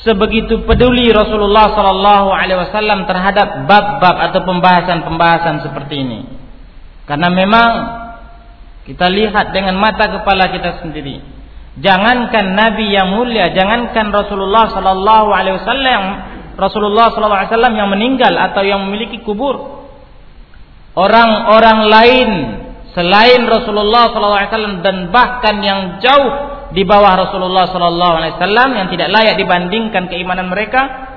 sebegitu 0.00 0.64
peduli 0.64 1.12
Rasulullah 1.12 1.76
sallallahu 1.76 2.32
alaihi 2.32 2.56
wasallam 2.64 3.04
terhadap 3.04 3.68
bab-bab 3.68 4.16
atau 4.32 4.40
pembahasan-pembahasan 4.48 5.60
seperti 5.60 5.94
ini? 6.00 6.20
Karena 7.04 7.28
memang 7.28 7.70
kita 8.88 9.12
lihat 9.12 9.52
dengan 9.52 9.76
mata 9.76 10.08
kepala 10.08 10.48
kita 10.48 10.80
sendiri. 10.80 11.20
Jangankan 11.76 12.56
Nabi 12.56 12.88
yang 12.88 13.12
mulia, 13.12 13.52
jangankan 13.52 14.08
Rasulullah 14.08 14.72
sallallahu 14.72 15.28
alaihi 15.28 15.60
wasallam, 15.60 16.02
Rasulullah 16.56 17.12
sallallahu 17.12 17.40
alaihi 17.44 17.52
wasallam 17.52 17.74
yang 17.76 17.88
meninggal 17.92 18.32
atau 18.32 18.64
yang 18.64 18.80
memiliki 18.88 19.20
kubur, 19.20 19.75
orang-orang 20.96 21.78
lain 21.86 22.30
selain 22.96 23.44
Rasulullah 23.44 24.08
SAW 24.10 24.80
dan 24.80 25.12
bahkan 25.12 25.60
yang 25.60 26.00
jauh 26.00 26.32
di 26.72 26.82
bawah 26.82 27.28
Rasulullah 27.28 27.68
SAW 27.68 28.72
yang 28.72 28.88
tidak 28.88 29.12
layak 29.12 29.36
dibandingkan 29.36 30.08
keimanan 30.08 30.48
mereka 30.48 31.12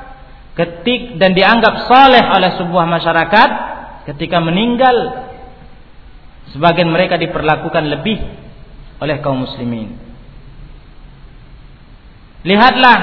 ketik 0.60 1.16
dan 1.16 1.32
dianggap 1.32 1.88
saleh 1.88 2.20
oleh 2.36 2.52
sebuah 2.60 2.86
masyarakat 2.86 3.50
ketika 4.12 4.44
meninggal 4.44 5.26
sebagian 6.52 6.92
mereka 6.92 7.16
diperlakukan 7.16 7.88
lebih 7.88 8.20
oleh 9.00 9.24
kaum 9.24 9.48
muslimin. 9.48 9.96
Lihatlah 12.44 13.00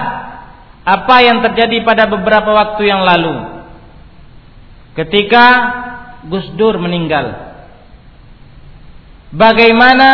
apa 0.84 1.16
yang 1.24 1.40
terjadi 1.40 1.80
pada 1.80 2.04
beberapa 2.08 2.52
waktu 2.52 2.82
yang 2.84 3.02
lalu. 3.04 3.64
Ketika 4.96 5.44
Gus 6.24 6.48
Dur 6.56 6.80
meninggal. 6.80 7.56
Bagaimana 9.36 10.10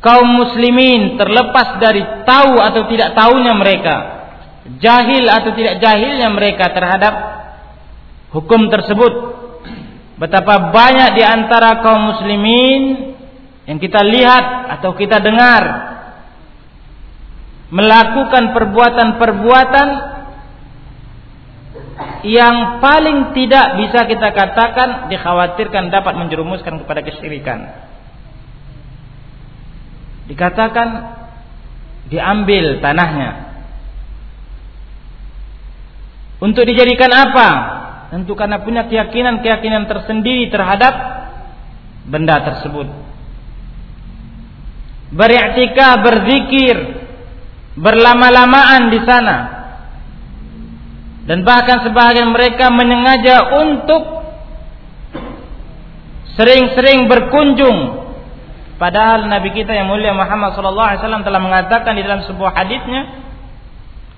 kaum 0.00 0.28
muslimin 0.40 1.20
terlepas 1.20 1.76
dari 1.76 2.00
tahu 2.24 2.56
atau 2.56 2.82
tidak 2.88 3.12
tahunya 3.12 3.52
mereka, 3.52 3.96
jahil 4.80 5.28
atau 5.28 5.50
tidak 5.52 5.82
jahilnya 5.84 6.32
mereka 6.32 6.72
terhadap 6.72 7.14
hukum 8.32 8.70
tersebut. 8.72 9.38
Betapa 10.16 10.72
banyak 10.72 11.16
di 11.16 11.24
antara 11.24 11.80
kaum 11.80 12.12
muslimin 12.12 13.12
yang 13.64 13.78
kita 13.80 14.04
lihat 14.04 14.76
atau 14.78 14.92
kita 14.96 15.20
dengar 15.20 15.62
melakukan 17.70 18.50
perbuatan-perbuatan 18.52 19.88
yang 22.24 22.80
paling 22.80 23.32
tidak 23.36 23.80
bisa 23.80 24.04
kita 24.08 24.28
katakan 24.32 25.08
dikhawatirkan 25.12 25.92
dapat 25.92 26.14
menjerumuskan 26.16 26.80
kepada 26.84 27.00
kesyirikan. 27.04 27.58
Dikatakan 30.28 30.88
diambil 32.08 32.78
tanahnya. 32.80 33.30
Untuk 36.40 36.64
dijadikan 36.64 37.12
apa? 37.12 37.48
Tentu 38.10 38.32
karena 38.34 38.64
punya 38.64 38.88
keyakinan-keyakinan 38.88 39.86
tersendiri 39.86 40.48
terhadap 40.48 40.94
benda 42.08 42.42
tersebut. 42.42 42.88
Beriktikaf, 45.10 46.00
berzikir 46.00 46.76
berlama-lamaan 47.76 48.90
di 48.90 49.00
sana. 49.04 49.59
Dan 51.30 51.46
bahkan 51.46 51.86
sebagian 51.86 52.34
mereka 52.34 52.74
menyengaja 52.74 53.54
untuk 53.62 54.02
sering-sering 56.34 57.06
berkunjung. 57.06 58.02
Padahal 58.82 59.30
nabi 59.30 59.54
kita 59.54 59.70
yang 59.70 59.86
mulia 59.86 60.10
Muhammad 60.10 60.58
sallallahu 60.58 60.88
alaihi 60.90 61.00
wasallam 61.06 61.22
telah 61.22 61.38
mengatakan 61.38 61.94
di 61.94 62.02
dalam 62.02 62.26
sebuah 62.26 62.50
hadisnya 62.50 63.02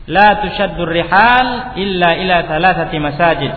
la 0.09 0.41
tushaddur 0.41 0.89
rihal 0.89 1.77
illa 1.77 2.17
ila 2.17 2.37
thalathati 2.49 2.97
masajid. 2.97 3.53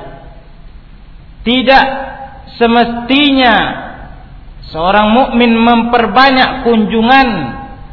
Tidak 1.48 1.86
semestinya 2.60 3.56
seorang 4.68 5.16
mukmin 5.16 5.56
memperbanyak 5.56 6.68
kunjungan 6.68 7.28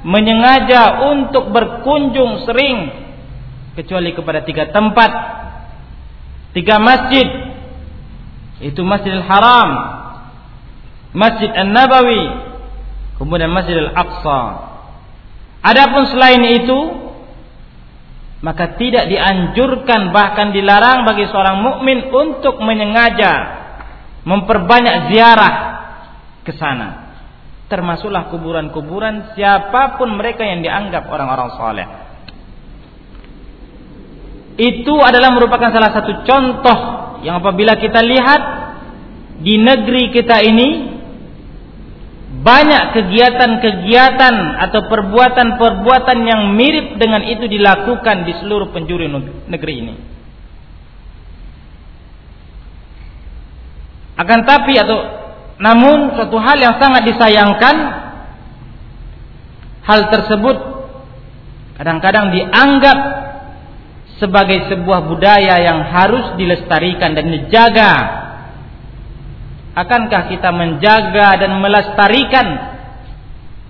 menyengaja 0.03 1.07
untuk 1.15 1.55
berkunjung 1.55 2.43
sering 2.51 2.91
kecuali 3.79 4.11
kepada 4.11 4.43
tiga 4.43 4.75
tempat 4.75 5.39
tiga 6.53 6.77
masjid 6.79 7.27
itu 8.63 8.81
Masjidil 8.85 9.25
Haram 9.27 9.71
Masjid 11.13 11.51
An-Nabawi 11.51 12.25
kemudian 13.19 13.51
Masjidil 13.51 13.91
Aqsa 13.93 14.43
adapun 15.65 16.09
selain 16.13 16.45
itu 16.63 16.81
maka 18.43 18.75
tidak 18.75 19.07
dianjurkan 19.07 20.11
bahkan 20.11 20.51
dilarang 20.51 21.07
bagi 21.07 21.31
seorang 21.31 21.63
mukmin 21.63 22.11
untuk 22.11 22.59
menyengaja 22.59 23.63
memperbanyak 24.27 25.15
ziarah 25.15 25.55
ke 26.43 26.53
sana. 26.55 27.15
Termasuklah 27.71 28.29
kuburan-kuburan 28.29 29.33
siapa 29.33 29.97
pun 29.97 30.13
mereka 30.19 30.45
yang 30.45 30.61
dianggap 30.61 31.09
orang-orang 31.09 31.51
soleh. 31.57 31.87
Itu 34.61 35.01
adalah 35.01 35.33
merupakan 35.33 35.73
salah 35.73 35.93
satu 35.97 36.25
contoh 36.29 36.79
yang 37.25 37.41
apabila 37.41 37.79
kita 37.81 38.05
lihat 38.05 38.41
di 39.41 39.57
negeri 39.57 40.13
kita 40.13 40.37
ini 40.45 40.69
banyak 42.43 42.83
kegiatan-kegiatan 42.97 44.35
atau 44.67 44.81
perbuatan-perbuatan 44.89 46.19
yang 46.27 46.41
mirip 46.57 46.97
dengan 46.99 47.23
itu 47.23 47.47
dilakukan 47.47 48.25
di 48.27 48.33
seluruh 48.41 48.73
penjuru 48.75 49.05
negeri 49.47 49.75
ini. 49.79 49.95
Akan 54.17 54.45
tapi 54.45 54.77
atau 54.77 54.99
namun 55.63 56.19
suatu 56.19 56.37
hal 56.43 56.59
yang 56.59 56.77
sangat 56.83 57.07
disayangkan 57.07 57.77
hal 59.87 60.01
tersebut 60.11 60.57
kadang-kadang 61.79 62.35
dianggap 62.35 62.99
sebagai 64.23 64.71
sebuah 64.71 65.11
budaya 65.11 65.59
yang 65.59 65.83
harus 65.83 66.39
dilestarikan 66.39 67.19
dan 67.19 67.27
dijaga 67.27 68.23
Akankah 69.73 70.29
kita 70.29 70.53
menjaga 70.53 71.41
dan 71.41 71.57
melestarikan 71.57 72.47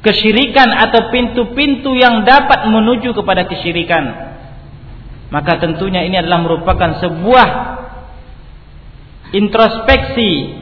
kesyirikan 0.03 0.67
atau 0.67 1.15
pintu-pintu 1.15 1.95
yang 1.95 2.27
dapat 2.27 2.67
menuju 2.67 3.15
kepada 3.15 3.47
kesyirikan? 3.47 4.35
Maka 5.31 5.63
tentunya 5.63 6.03
ini 6.03 6.19
adalah 6.19 6.43
merupakan 6.43 6.99
sebuah 6.99 7.49
introspeksi 9.31 10.61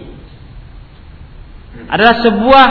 adalah 1.88 2.22
sebuah 2.22 2.68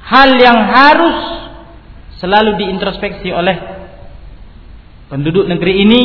hal 0.00 0.30
yang 0.38 0.58
harus 0.62 1.18
selalu 2.22 2.56
diintrospeksi 2.56 3.34
oleh 3.34 3.77
penduduk 5.08 5.48
negeri 5.48 5.84
ini 5.84 6.02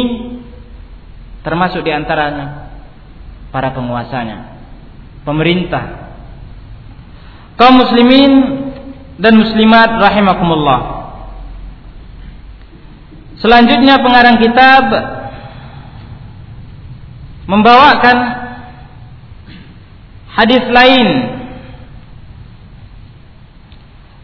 termasuk 1.44 1.84
di 1.84 1.92
antaranya 1.92 2.72
para 3.52 3.76
penguasanya 3.76 4.58
pemerintah 5.28 6.16
kaum 7.60 7.80
muslimin 7.80 8.32
dan 9.20 9.38
muslimat 9.38 10.02
rahimakumullah. 10.02 10.82
Selanjutnya 13.38 14.00
pengarang 14.00 14.40
kitab 14.40 14.84
membawakan 17.44 18.18
hadis 20.32 20.64
lain 20.72 21.08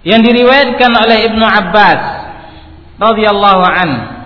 yang 0.08 0.24
diriwayatkan 0.24 0.92
oleh 0.96 1.28
Ibnu 1.28 1.44
Abbas 1.44 2.02
radhiyallahu 2.96 3.64
an 3.68 4.19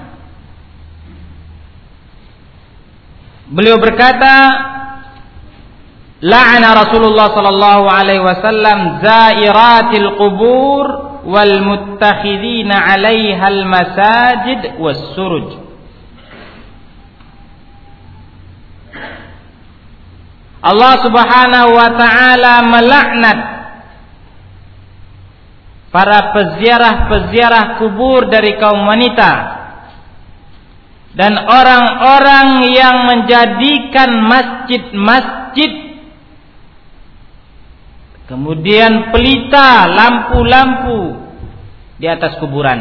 Beliau 3.53 3.77
berkata 3.77 4.35
la'ana 6.25 6.73
Rasulullah 6.73 7.29
sallallahu 7.37 7.85
alaihi 7.85 8.25
wasallam 8.25 8.97
zairatil 9.05 10.09
qubur 10.17 10.85
wal 11.29 11.55
muttakhidina 11.61 12.73
'alaiha 12.73 13.45
al 13.45 13.61
masajid 13.69 14.61
was 14.81 14.97
suruj 15.13 15.61
Allah 20.63 20.93
Subhanahu 21.05 21.69
wa 21.77 21.89
taala 21.93 22.53
melaknat 22.65 23.39
para 25.93 26.33
peziarah-peziarah 26.33 27.77
kubur 27.77 28.33
dari 28.33 28.57
kaum 28.57 28.81
wanita 28.81 29.52
dan 31.13 31.38
orang-orang 31.38 32.73
yang 32.73 33.06
menjadikan 33.06 34.10
masjid-masjid 34.26 35.93
Kemudian 38.23 39.12
pelita 39.12 39.86
lampu-lampu 39.91 41.28
di 41.99 42.08
atas 42.08 42.39
kuburan. 42.39 42.80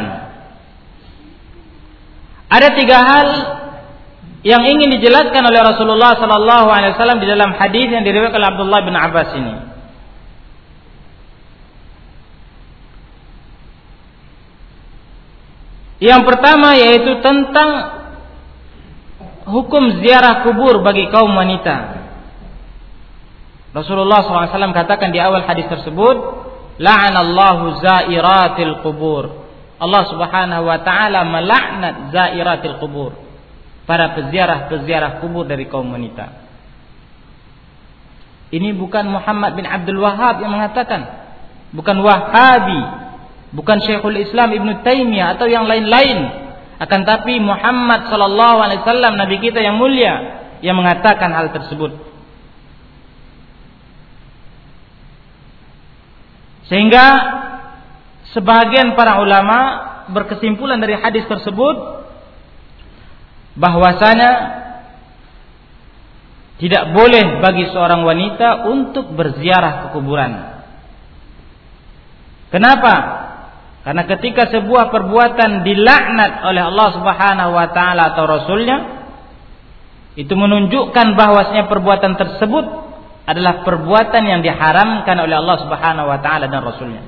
Ada 2.47 2.73
tiga 2.79 2.97
hal 3.03 3.27
yang 4.41 4.63
ingin 4.63 4.97
dijelaskan 4.99 5.43
oleh 5.43 5.61
Rasulullah 5.61 6.15
sallallahu 6.15 6.67
alaihi 6.73 6.95
wasallam 6.95 7.19
di 7.19 7.27
dalam 7.27 7.53
hadis 7.59 7.85
yang 7.91 8.07
diriwayatkan 8.07 8.39
oleh 8.39 8.51
Abdullah 8.55 8.81
bin 8.87 8.95
Abbas 8.95 9.29
ini. 9.35 9.55
Yang 16.03 16.21
pertama 16.27 16.75
yaitu 16.75 17.19
tentang 17.23 18.02
hukum 19.47 20.03
ziarah 20.03 20.43
kubur 20.47 20.81
bagi 20.83 21.07
kaum 21.11 21.31
wanita. 21.33 22.03
Rasulullah 23.73 24.21
SAW 24.21 24.75
katakan 24.75 25.09
di 25.09 25.17
awal 25.17 25.43
hadis 25.49 25.65
tersebut, 25.65 26.45
La'anallahu 26.81 27.77
zairatil 27.81 28.81
kubur. 28.81 29.45
Allah 29.77 30.03
Subhanahu 30.09 30.63
wa 30.65 30.79
taala 30.81 31.21
melaknat 31.27 32.13
zairatil 32.13 32.81
kubur. 32.81 33.13
Para 33.83 34.15
peziarah-peziarah 34.15 35.19
kubur 35.19 35.43
dari 35.43 35.67
kaum 35.67 35.91
wanita. 35.91 36.43
Ini 38.53 38.77
bukan 38.77 39.09
Muhammad 39.09 39.57
bin 39.57 39.65
Abdul 39.65 39.97
Wahab 39.97 40.39
yang 40.39 40.53
mengatakan, 40.53 41.01
bukan 41.73 41.97
Wahabi, 42.05 42.81
bukan 43.49 43.81
Syekhul 43.81 44.21
Islam 44.21 44.53
Ibn 44.53 44.85
Taimiyah 44.85 45.35
atau 45.35 45.49
yang 45.49 45.65
lain-lain. 45.65 46.42
Akan 46.81 47.05
tapi 47.05 47.37
Muhammad 47.37 48.09
sallallahu 48.09 48.57
alaihi 48.61 48.81
wasallam 48.81 49.13
nabi 49.17 49.37
kita 49.41 49.61
yang 49.61 49.77
mulia 49.77 50.41
yang 50.63 50.79
mengatakan 50.79 51.29
hal 51.35 51.51
tersebut. 51.53 51.91
Sehingga 56.71 57.05
sebagian 58.33 58.95
para 58.95 59.21
ulama 59.21 59.59
berkesimpulan 60.09 60.79
dari 60.81 60.97
hadis 60.97 61.27
tersebut 61.27 61.75
bahwasanya 63.53 64.31
tidak 66.57 66.95
boleh 66.95 67.43
bagi 67.43 67.67
seorang 67.69 68.07
wanita 68.07 68.71
untuk 68.71 69.11
berziarah 69.13 69.85
ke 69.85 69.87
kuburan. 69.91 70.31
Kenapa? 72.53 72.95
Karena 73.83 74.07
ketika 74.07 74.47
sebuah 74.47 74.95
perbuatan 74.95 75.67
dilaknat 75.67 76.47
oleh 76.47 76.63
Allah 76.71 76.87
Subhanahu 76.95 77.51
wa 77.51 77.67
taala 77.75 78.15
atau 78.15 78.23
rasulnya 78.23 78.77
itu 80.15 80.31
menunjukkan 80.31 81.19
bahwasanya 81.19 81.67
perbuatan 81.67 82.15
tersebut 82.15 82.65
adalah 83.27 83.67
perbuatan 83.67 84.23
yang 84.23 84.39
diharamkan 84.39 85.19
oleh 85.19 85.35
Allah 85.35 85.57
Subhanahu 85.67 86.07
wa 86.07 86.19
taala 86.23 86.47
dan 86.47 86.63
rasulnya. 86.63 87.03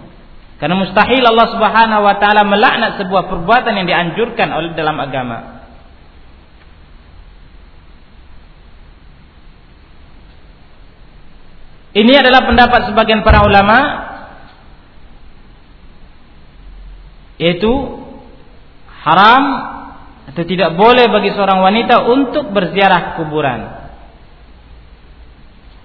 Karena 0.60 0.76
mustahil 0.76 1.24
Allah 1.24 1.48
Subhanahu 1.56 2.02
wa 2.04 2.16
taala 2.20 2.44
melaknat 2.44 3.00
sebuah 3.00 3.32
perbuatan 3.32 3.72
yang 3.80 3.88
dianjurkan 3.88 4.52
oleh 4.52 4.76
dalam 4.76 5.00
agama. 5.00 5.56
Ini 11.96 12.12
adalah 12.20 12.44
pendapat 12.44 12.92
sebagian 12.92 13.24
para 13.24 13.48
ulama 13.48 14.12
yaitu 17.36 17.71
haram 19.06 19.43
atau 20.26 20.43
tidak 20.43 20.74
boleh 20.74 21.06
bagi 21.08 21.32
seorang 21.36 21.62
wanita 21.62 22.10
untuk 22.10 22.50
berziarah 22.50 23.19
kuburan. 23.21 23.62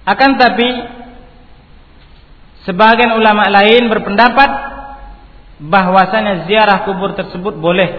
Akan 0.01 0.35
tapi 0.41 0.69
sebagian 2.65 3.13
ulama 3.13 3.45
lain 3.53 3.85
berpendapat 3.85 4.49
bahwasanya 5.61 6.49
ziarah 6.49 6.89
kubur 6.89 7.13
tersebut 7.13 7.53
boleh 7.61 7.89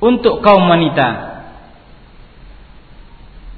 untuk 0.00 0.40
kaum 0.40 0.64
wanita. 0.64 1.36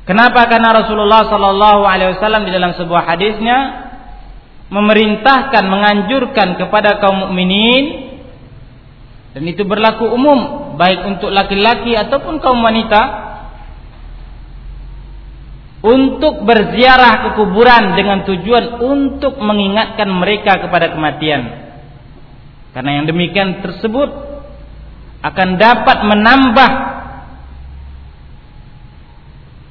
Kenapa? 0.09 0.51
Karena 0.51 0.75
Rasulullah 0.75 1.31
Sallallahu 1.31 1.87
Alaihi 1.87 2.18
Wasallam 2.18 2.42
di 2.42 2.51
dalam 2.51 2.75
sebuah 2.75 3.07
hadisnya 3.07 3.59
memerintahkan, 4.71 5.65
menganjurkan 5.67 6.55
kepada 6.57 7.03
kaum 7.03 7.29
mukminin 7.29 8.11
dan 9.31 9.43
itu 9.47 9.63
berlaku 9.63 10.11
umum 10.11 10.73
baik 10.75 11.07
untuk 11.07 11.31
laki-laki 11.31 11.95
ataupun 11.95 12.43
kaum 12.43 12.63
wanita 12.63 13.31
untuk 15.81 16.45
berziarah 16.45 17.25
ke 17.25 17.29
kuburan 17.41 17.97
dengan 17.97 18.27
tujuan 18.27 18.83
untuk 18.85 19.41
mengingatkan 19.41 20.09
mereka 20.13 20.61
kepada 20.61 20.93
kematian. 20.93 21.73
Karena 22.77 23.01
yang 23.01 23.07
demikian 23.09 23.65
tersebut 23.65 24.11
akan 25.21 25.49
dapat 25.57 25.99
menambah 26.05 26.71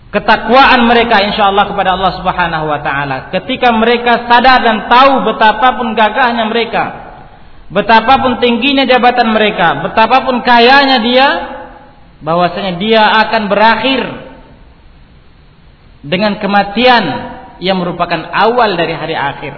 ketakwaan 0.09 0.89
mereka 0.89 1.21
insyaallah 1.21 1.69
kepada 1.69 1.93
Allah 1.93 2.13
Subhanahu 2.17 2.65
wa 2.65 2.79
taala 2.81 3.17
ketika 3.29 3.69
mereka 3.73 4.25
sadar 4.25 4.65
dan 4.65 4.89
tahu 4.89 5.27
betapapun 5.29 5.93
gagahnya 5.93 6.49
mereka 6.49 6.83
betapapun 7.69 8.41
tingginya 8.41 8.89
jabatan 8.89 9.29
mereka 9.29 9.85
betapapun 9.85 10.41
kayanya 10.41 10.97
dia 11.05 11.27
bahwasanya 12.19 12.81
dia 12.81 13.03
akan 13.05 13.43
berakhir 13.47 14.01
dengan 16.03 16.39
kematian 16.39 17.03
yang 17.59 17.79
merupakan 17.79 18.23
awal 18.31 18.79
dari 18.79 18.95
hari 18.95 19.15
akhir. 19.15 19.53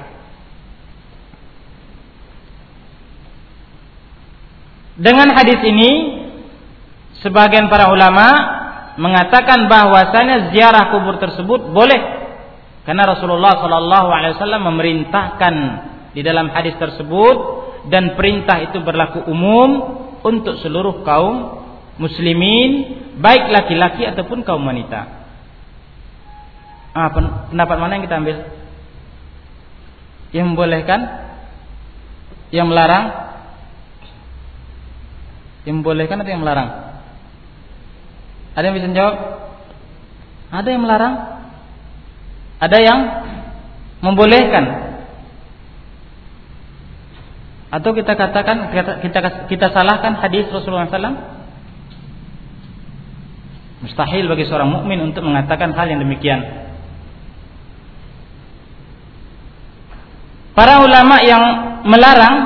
Dengan 5.02 5.34
hadis 5.34 5.62
ini 5.66 5.92
sebagian 7.26 7.70
para 7.70 7.90
ulama 7.90 8.28
mengatakan 9.00 9.72
bahwasanya 9.72 10.52
ziarah 10.52 10.92
kubur 10.92 11.16
tersebut 11.22 11.72
boleh 11.72 12.22
karena 12.82 13.04
Rasulullah 13.06 13.62
Shallallahu 13.62 14.10
alaihi 14.10 14.34
wasallam 14.36 14.64
memerintahkan 14.74 15.56
di 16.12 16.22
dalam 16.26 16.50
hadis 16.52 16.76
tersebut 16.82 17.38
dan 17.94 18.18
perintah 18.18 18.60
itu 18.62 18.82
berlaku 18.82 19.24
umum 19.30 19.70
untuk 20.22 20.60
seluruh 20.60 21.06
kaum 21.06 21.62
muslimin 22.02 23.00
baik 23.22 23.54
laki-laki 23.54 24.06
ataupun 24.06 24.42
kaum 24.42 24.66
wanita. 24.66 25.22
Ah, 26.92 27.10
pendapat 27.14 27.78
mana 27.80 27.96
yang 27.96 28.04
kita 28.04 28.20
ambil? 28.20 28.38
Yang 30.36 30.46
membolehkan? 30.52 31.00
Yang 32.52 32.68
melarang? 32.68 33.06
Yang 35.64 35.76
membolehkan 35.80 36.18
atau 36.20 36.32
yang 36.32 36.44
melarang? 36.44 36.91
Ada 38.52 38.64
yang 38.68 38.76
bisa 38.76 38.88
jawab? 38.92 39.16
Ada 40.52 40.68
yang 40.68 40.82
melarang? 40.84 41.16
Ada 42.60 42.78
yang 42.84 43.00
membolehkan? 44.04 44.66
Atau 47.72 47.96
kita 47.96 48.20
katakan 48.20 48.76
kita 48.76 48.92
kita, 49.00 49.20
kita 49.48 49.68
salahkan 49.72 50.20
hadis 50.20 50.52
Rasulullah 50.52 50.92
SAW? 50.92 51.40
Mustahil 53.82 54.28
bagi 54.28 54.46
seorang 54.46 54.70
mukmin 54.70 55.00
untuk 55.00 55.24
mengatakan 55.24 55.72
hal 55.72 55.88
yang 55.88 56.04
demikian. 56.04 56.70
Para 60.52 60.84
ulama 60.84 61.24
yang 61.24 61.44
melarang 61.88 62.38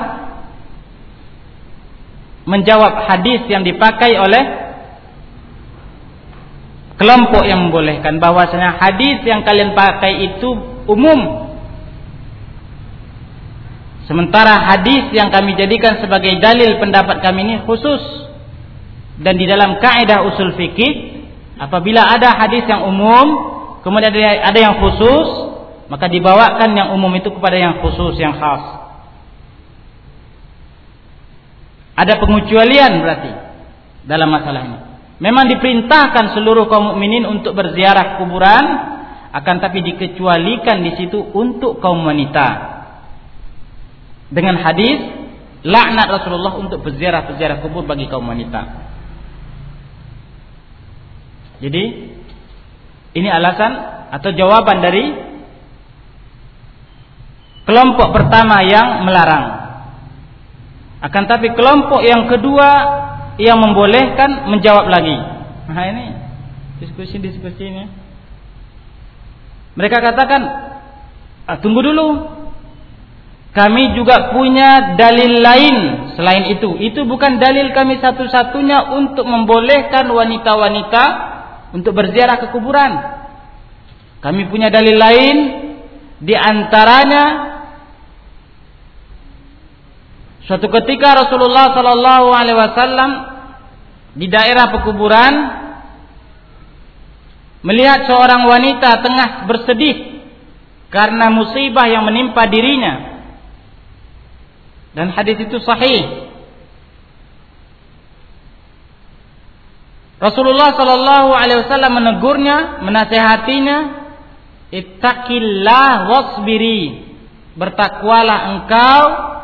menjawab 2.46 3.10
hadis 3.10 3.44
yang 3.50 3.66
dipakai 3.66 4.14
oleh 4.16 4.65
kelompok 6.96 7.44
yang 7.48 7.68
membolehkan. 7.68 8.20
Bahwasanya 8.20 8.80
hadis 8.80 9.24
yang 9.24 9.44
kalian 9.44 9.76
pakai 9.76 10.34
itu 10.34 10.50
umum. 10.88 11.46
Sementara 14.06 14.62
hadis 14.70 15.10
yang 15.18 15.34
kami 15.34 15.58
jadikan 15.58 15.98
sebagai 15.98 16.38
dalil 16.38 16.78
pendapat 16.78 17.26
kami 17.26 17.42
ini 17.42 17.56
khusus. 17.66 18.04
Dan 19.18 19.40
di 19.40 19.48
dalam 19.48 19.80
kaidah 19.80 20.28
usul 20.28 20.54
fikih 20.60 21.24
apabila 21.56 22.04
ada 22.04 22.36
hadis 22.36 22.68
yang 22.68 22.84
umum 22.84 23.56
kemudian 23.80 24.12
ada 24.44 24.60
yang 24.60 24.76
khusus 24.76 25.28
maka 25.88 26.12
dibawakan 26.12 26.76
yang 26.76 26.92
umum 26.92 27.16
itu 27.16 27.32
kepada 27.32 27.56
yang 27.56 27.80
khusus 27.80 28.20
yang 28.20 28.36
khas. 28.36 28.84
Ada 31.96 32.20
pengecualian 32.20 33.00
berarti 33.00 33.32
dalam 34.04 34.28
masalah 34.28 34.62
ini 34.68 34.85
memang 35.22 35.48
diperintahkan 35.48 36.36
seluruh 36.36 36.68
kaum 36.68 36.96
mukminin 36.96 37.24
untuk 37.28 37.56
berziarah 37.56 38.20
kuburan 38.20 38.66
akan 39.36 39.56
tapi 39.60 39.84
dikecualikan 39.84 40.84
di 40.84 40.92
situ 40.96 41.20
untuk 41.36 41.84
kaum 41.84 42.04
wanita 42.04 42.48
dengan 44.32 44.60
hadis 44.60 45.00
laknat 45.66 46.08
Rasulullah 46.08 46.56
untuk 46.56 46.84
berziarah-berziarah 46.84 47.64
kubur 47.64 47.84
bagi 47.84 48.08
kaum 48.08 48.28
wanita 48.28 48.62
jadi 51.64 51.84
ini 53.16 53.30
alasan 53.32 53.72
atau 54.12 54.30
jawaban 54.36 54.84
dari 54.84 55.06
kelompok 57.66 58.14
pertama 58.14 58.62
yang 58.64 59.04
melarang. 59.08 59.46
Akan 61.00 61.26
tapi 61.30 61.54
kelompok 61.54 62.02
yang 62.04 62.28
kedua 62.28 62.70
yang 63.42 63.60
membolehkan 63.60 64.48
menjawab 64.52 64.88
lagi. 64.88 65.16
Nah 65.72 65.86
ini 65.92 66.06
diskusi-diskusi 66.80 67.64
ini. 67.68 67.86
Mereka 69.76 69.98
katakan, 70.00 70.42
ah, 71.48 71.58
tunggu 71.60 71.84
dulu. 71.84 72.08
Kami 73.56 73.96
juga 73.96 74.36
punya 74.36 75.00
dalil 75.00 75.40
lain 75.40 75.76
selain 76.20 76.52
itu. 76.52 76.76
Itu 76.76 77.08
bukan 77.08 77.40
dalil 77.40 77.72
kami 77.72 78.04
satu-satunya 78.04 78.92
untuk 79.00 79.24
membolehkan 79.24 80.12
wanita-wanita 80.12 81.04
untuk 81.72 81.96
berziarah 81.96 82.36
ke 82.36 82.52
kuburan. 82.52 82.92
Kami 84.20 84.52
punya 84.52 84.68
dalil 84.68 85.00
lain 85.00 85.38
di 86.20 86.36
antaranya 86.36 87.24
Suatu 90.46 90.70
ketika 90.70 91.26
Rasulullah 91.26 91.74
Sallallahu 91.74 92.28
Alaihi 92.30 92.58
Wasallam 92.58 93.12
di 94.14 94.30
daerah 94.30 94.70
pekuburan 94.70 95.34
melihat 97.66 98.06
seorang 98.06 98.46
wanita 98.46 99.02
tengah 99.02 99.30
bersedih 99.50 100.22
karena 100.94 101.34
musibah 101.34 101.90
yang 101.90 102.06
menimpa 102.06 102.46
dirinya. 102.46 103.18
Dan 104.94 105.12
hadis 105.12 105.42
itu 105.42 105.58
sahih. 105.66 106.30
Rasulullah 110.22 110.78
Sallallahu 110.78 111.30
Alaihi 111.36 111.66
Wasallam 111.66 111.94
menegurnya, 112.00 112.86
menasehatinya, 112.86 113.78
ittaqillah 114.72 116.08
wasbiri, 116.08 117.04
bertakwalah 117.60 118.40
engkau 118.56 119.35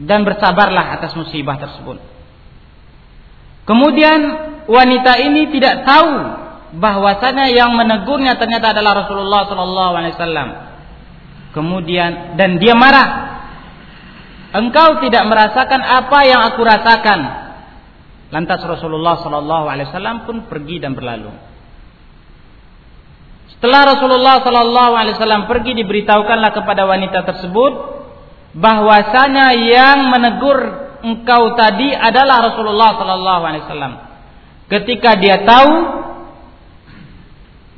dan 0.00 0.24
bersabarlah 0.24 0.96
atas 0.96 1.12
musibah 1.12 1.60
tersebut. 1.60 2.00
Kemudian 3.68 4.20
wanita 4.66 5.20
ini 5.20 5.52
tidak 5.52 5.84
tahu 5.84 6.12
bahwasanya 6.80 7.52
yang 7.52 7.76
menegurnya 7.76 8.38
ternyata 8.40 8.72
adalah 8.72 9.04
Rasulullah 9.04 9.46
sallallahu 9.46 9.92
alaihi 9.94 10.14
wasallam. 10.16 10.48
Kemudian 11.50 12.38
dan 12.38 12.56
dia 12.56 12.72
marah. 12.78 13.28
Engkau 14.50 14.98
tidak 14.98 15.22
merasakan 15.30 15.78
apa 15.78 16.18
yang 16.26 16.40
aku 16.50 16.60
rasakan. 16.66 17.20
Lantas 18.34 18.62
Rasulullah 18.66 19.18
sallallahu 19.22 19.66
alaihi 19.70 19.86
wasallam 19.90 20.26
pun 20.26 20.46
pergi 20.50 20.82
dan 20.82 20.94
berlalu. 20.94 21.30
Setelah 23.54 23.94
Rasulullah 23.94 24.40
sallallahu 24.40 24.92
alaihi 24.96 25.14
wasallam 25.20 25.44
pergi 25.44 25.76
diberitahukanlah 25.84 26.50
kepada 26.54 26.88
wanita 26.88 27.28
tersebut 27.28 27.99
bahwasanya 28.56 29.54
yang 29.54 30.10
menegur 30.10 30.58
engkau 31.06 31.54
tadi 31.54 31.94
adalah 31.94 32.52
Rasulullah 32.52 32.90
sallallahu 32.98 33.42
alaihi 33.46 33.64
wasallam. 33.66 33.94
Ketika 34.70 35.18
dia 35.18 35.42
tahu 35.42 35.72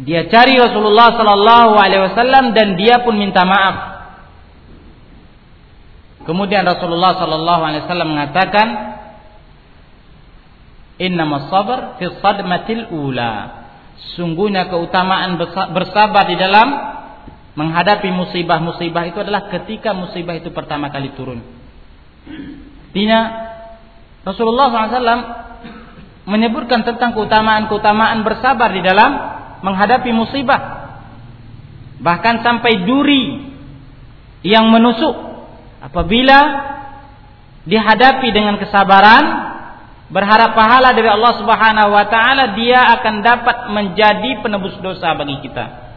dia 0.02 0.26
cari 0.26 0.58
Rasulullah 0.58 1.14
sallallahu 1.14 1.72
alaihi 1.78 2.02
wasallam 2.10 2.56
dan 2.56 2.74
dia 2.74 3.04
pun 3.04 3.14
minta 3.14 3.46
maaf. 3.46 3.92
Kemudian 6.22 6.66
Rasulullah 6.66 7.18
sallallahu 7.18 7.62
alaihi 7.62 7.82
wasallam 7.86 8.08
mengatakan, 8.14 8.68
Innamas 11.02 11.50
sabar 11.50 11.98
fi 11.98 12.06
sadmatil 12.22 12.94
ula. 12.94 13.64
Sungguhnya 14.14 14.70
keutamaan 14.70 15.38
bersabar 15.74 16.26
di 16.30 16.36
dalam 16.38 16.68
menghadapi 17.52 18.08
musibah-musibah 18.08 19.12
itu 19.12 19.18
adalah 19.20 19.52
ketika 19.52 19.92
musibah 19.92 20.32
itu 20.36 20.48
pertama 20.52 20.88
kali 20.88 21.12
turun. 21.12 21.44
Artinya 22.88 23.20
Rasulullah 24.22 24.68
SAW 24.70 25.24
menyebutkan 26.28 26.86
tentang 26.86 27.12
keutamaan-keutamaan 27.18 28.22
bersabar 28.22 28.70
di 28.70 28.80
dalam 28.80 29.10
menghadapi 29.60 30.10
musibah. 30.14 30.60
Bahkan 32.02 32.42
sampai 32.42 32.86
duri 32.86 33.52
yang 34.42 34.70
menusuk 34.70 35.14
apabila 35.82 36.38
dihadapi 37.62 38.28
dengan 38.34 38.58
kesabaran 38.58 39.24
berharap 40.10 40.52
pahala 40.52 40.92
dari 40.92 41.08
Allah 41.08 41.32
Subhanahu 41.38 41.90
wa 41.94 42.06
taala 42.10 42.58
dia 42.58 42.84
akan 43.00 43.14
dapat 43.22 43.56
menjadi 43.70 44.42
penebus 44.42 44.76
dosa 44.82 45.14
bagi 45.14 45.40
kita. 45.40 45.91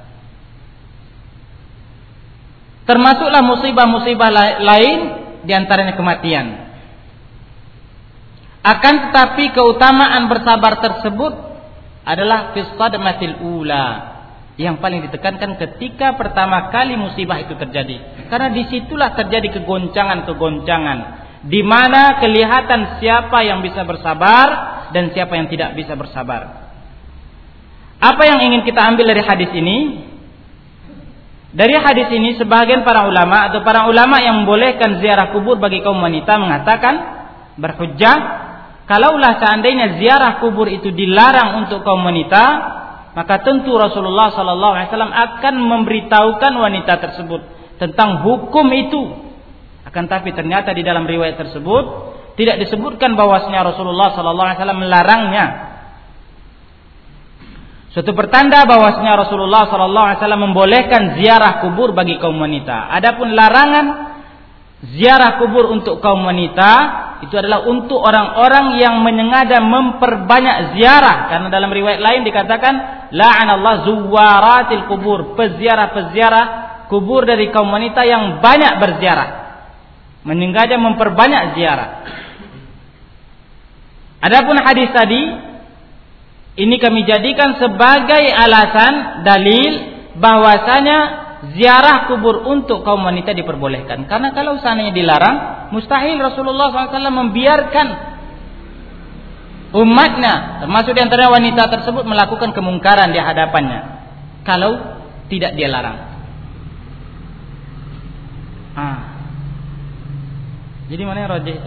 Termasuklah 2.85 3.41
musibah-musibah 3.41 4.29
lain 4.61 4.99
di 5.41 5.53
antaranya 5.53 5.97
kematian. 5.97 6.65
Akan 8.65 9.09
tetapi 9.09 9.53
keutamaan 9.53 10.25
bersabar 10.25 10.81
tersebut 10.81 11.33
adalah 12.05 12.53
matil 13.01 13.37
ula 13.41 14.15
yang 14.55 14.79
paling 14.79 15.03
ditekankan 15.05 15.59
ketika 15.59 16.15
pertama 16.15 16.69
kali 16.73 16.97
musibah 16.97 17.41
itu 17.41 17.53
terjadi. 17.57 18.29
Karena 18.29 18.49
di 18.53 18.63
situlah 18.69 19.13
terjadi 19.13 19.61
kegoncangan-kegoncangan 19.61 20.97
di 21.45 21.61
mana 21.61 22.17
kelihatan 22.17 22.97
siapa 22.97 23.45
yang 23.45 23.61
bisa 23.61 23.85
bersabar 23.85 24.47
dan 24.93 25.13
siapa 25.13 25.37
yang 25.37 25.45
tidak 25.45 25.77
bisa 25.77 25.93
bersabar. 25.93 26.65
Apa 28.01 28.21
yang 28.25 28.41
ingin 28.49 28.65
kita 28.65 28.81
ambil 28.81 29.13
dari 29.13 29.21
hadis 29.21 29.51
ini? 29.53 29.77
Dari 31.55 31.71
hadis 31.79 32.11
ini 32.11 32.35
sebagian 32.35 32.83
para 32.83 33.07
ulama 33.07 33.47
atau 33.47 33.63
para 33.63 33.87
ulama 33.87 34.19
yang 34.19 34.43
membolehkan 34.43 34.99
ziarah 34.99 35.31
kubur 35.31 35.55
bagi 35.55 35.79
kaum 35.79 36.03
wanita 36.03 36.35
mengatakan 36.35 36.95
berhujjah 37.55 38.45
Kalaulah 38.85 39.41
seandainya 39.41 39.97
ziarah 39.97 40.37
kubur 40.37 40.69
itu 40.69 40.93
dilarang 40.93 41.65
untuk 41.65 41.81
kaum 41.81 42.05
wanita, 42.05 42.43
maka 43.17 43.41
tentu 43.41 43.73
Rasulullah 43.73 44.29
sallallahu 44.29 44.73
alaihi 44.77 44.89
wasallam 44.93 45.13
akan 45.13 45.55
memberitahukan 45.57 46.53
wanita 46.53 46.93
tersebut 47.01 47.41
tentang 47.81 48.21
hukum 48.21 48.69
itu. 48.77 49.25
Akan 49.89 50.05
tapi 50.05 50.37
ternyata 50.37 50.69
di 50.77 50.85
dalam 50.85 51.09
riwayat 51.09 51.33
tersebut 51.33 51.83
tidak 52.37 52.61
disebutkan 52.61 53.17
bahwasanya 53.17 53.73
Rasulullah 53.73 54.13
sallallahu 54.13 54.47
alaihi 54.53 54.59
wasallam 54.61 54.81
melarangnya. 54.85 55.45
Suatu 57.95 58.11
pertanda 58.11 58.67
bahwasanya 58.67 59.23
Rasulullah 59.23 59.71
sallallahu 59.71 60.05
alaihi 60.11 60.19
wasallam 60.19 60.43
membolehkan 60.51 61.15
ziarah 61.15 61.63
kubur 61.63 61.95
bagi 61.95 62.19
kaum 62.19 62.35
wanita. 62.35 62.91
Adapun 62.91 63.31
larangan 63.31 63.85
ziarah 64.83 65.39
kubur 65.39 65.71
untuk 65.71 66.03
kaum 66.03 66.27
wanita 66.27 66.71
itu 67.23 67.31
adalah 67.39 67.63
untuk 67.63 68.03
orang-orang 68.03 68.75
yang 68.83 68.99
menyengaja 68.99 69.63
memperbanyak 69.63 70.75
ziarah. 70.75 71.31
Karena 71.31 71.47
dalam 71.47 71.71
riwayat 71.71 72.03
lain 72.03 72.27
dikatakan 72.27 72.73
la'anallahu 73.15 73.87
zuwaratil 73.87 74.91
kubur 74.91 75.39
peziarah-peziarah 75.39 76.45
kubur 76.91 77.23
dari 77.23 77.47
kaum 77.47 77.71
wanita 77.71 78.03
yang 78.03 78.43
banyak 78.43 78.75
berziarah. 78.75 79.29
Menyengaja 80.27 80.75
memperbanyak 80.75 81.55
ziarah. 81.55 81.89
Adapun 84.19 84.59
hadis 84.59 84.91
tadi 84.91 85.54
ini 86.55 86.79
kami 86.79 87.03
jadikan 87.03 87.59
sebagai 87.59 88.23
alasan 88.31 89.27
dalil 89.27 89.73
bahwasanya 90.15 90.97
ziarah 91.51 92.07
kubur 92.07 92.47
untuk 92.47 92.87
kaum 92.87 93.03
wanita 93.03 93.35
diperbolehkan. 93.35 94.07
Karena 94.07 94.31
kalau 94.31 94.55
seandainya 94.63 94.95
dilarang, 94.95 95.35
mustahil 95.75 96.15
Rasulullah 96.15 96.71
SAW 96.71 97.11
membiarkan 97.11 97.87
umatnya, 99.75 100.63
termasuk 100.63 100.95
di 100.95 101.01
antara 101.03 101.27
wanita 101.27 101.67
tersebut 101.67 102.07
melakukan 102.07 102.55
kemungkaran 102.55 103.11
di 103.11 103.19
hadapannya. 103.19 103.81
Kalau 104.47 104.79
tidak 105.27 105.59
dia 105.59 105.67
larang. 105.67 105.97
Ah. 108.79 108.99
Jadi 110.87 111.01
mana 111.03 111.27
yang 111.27 111.31
rojih? 111.35 111.57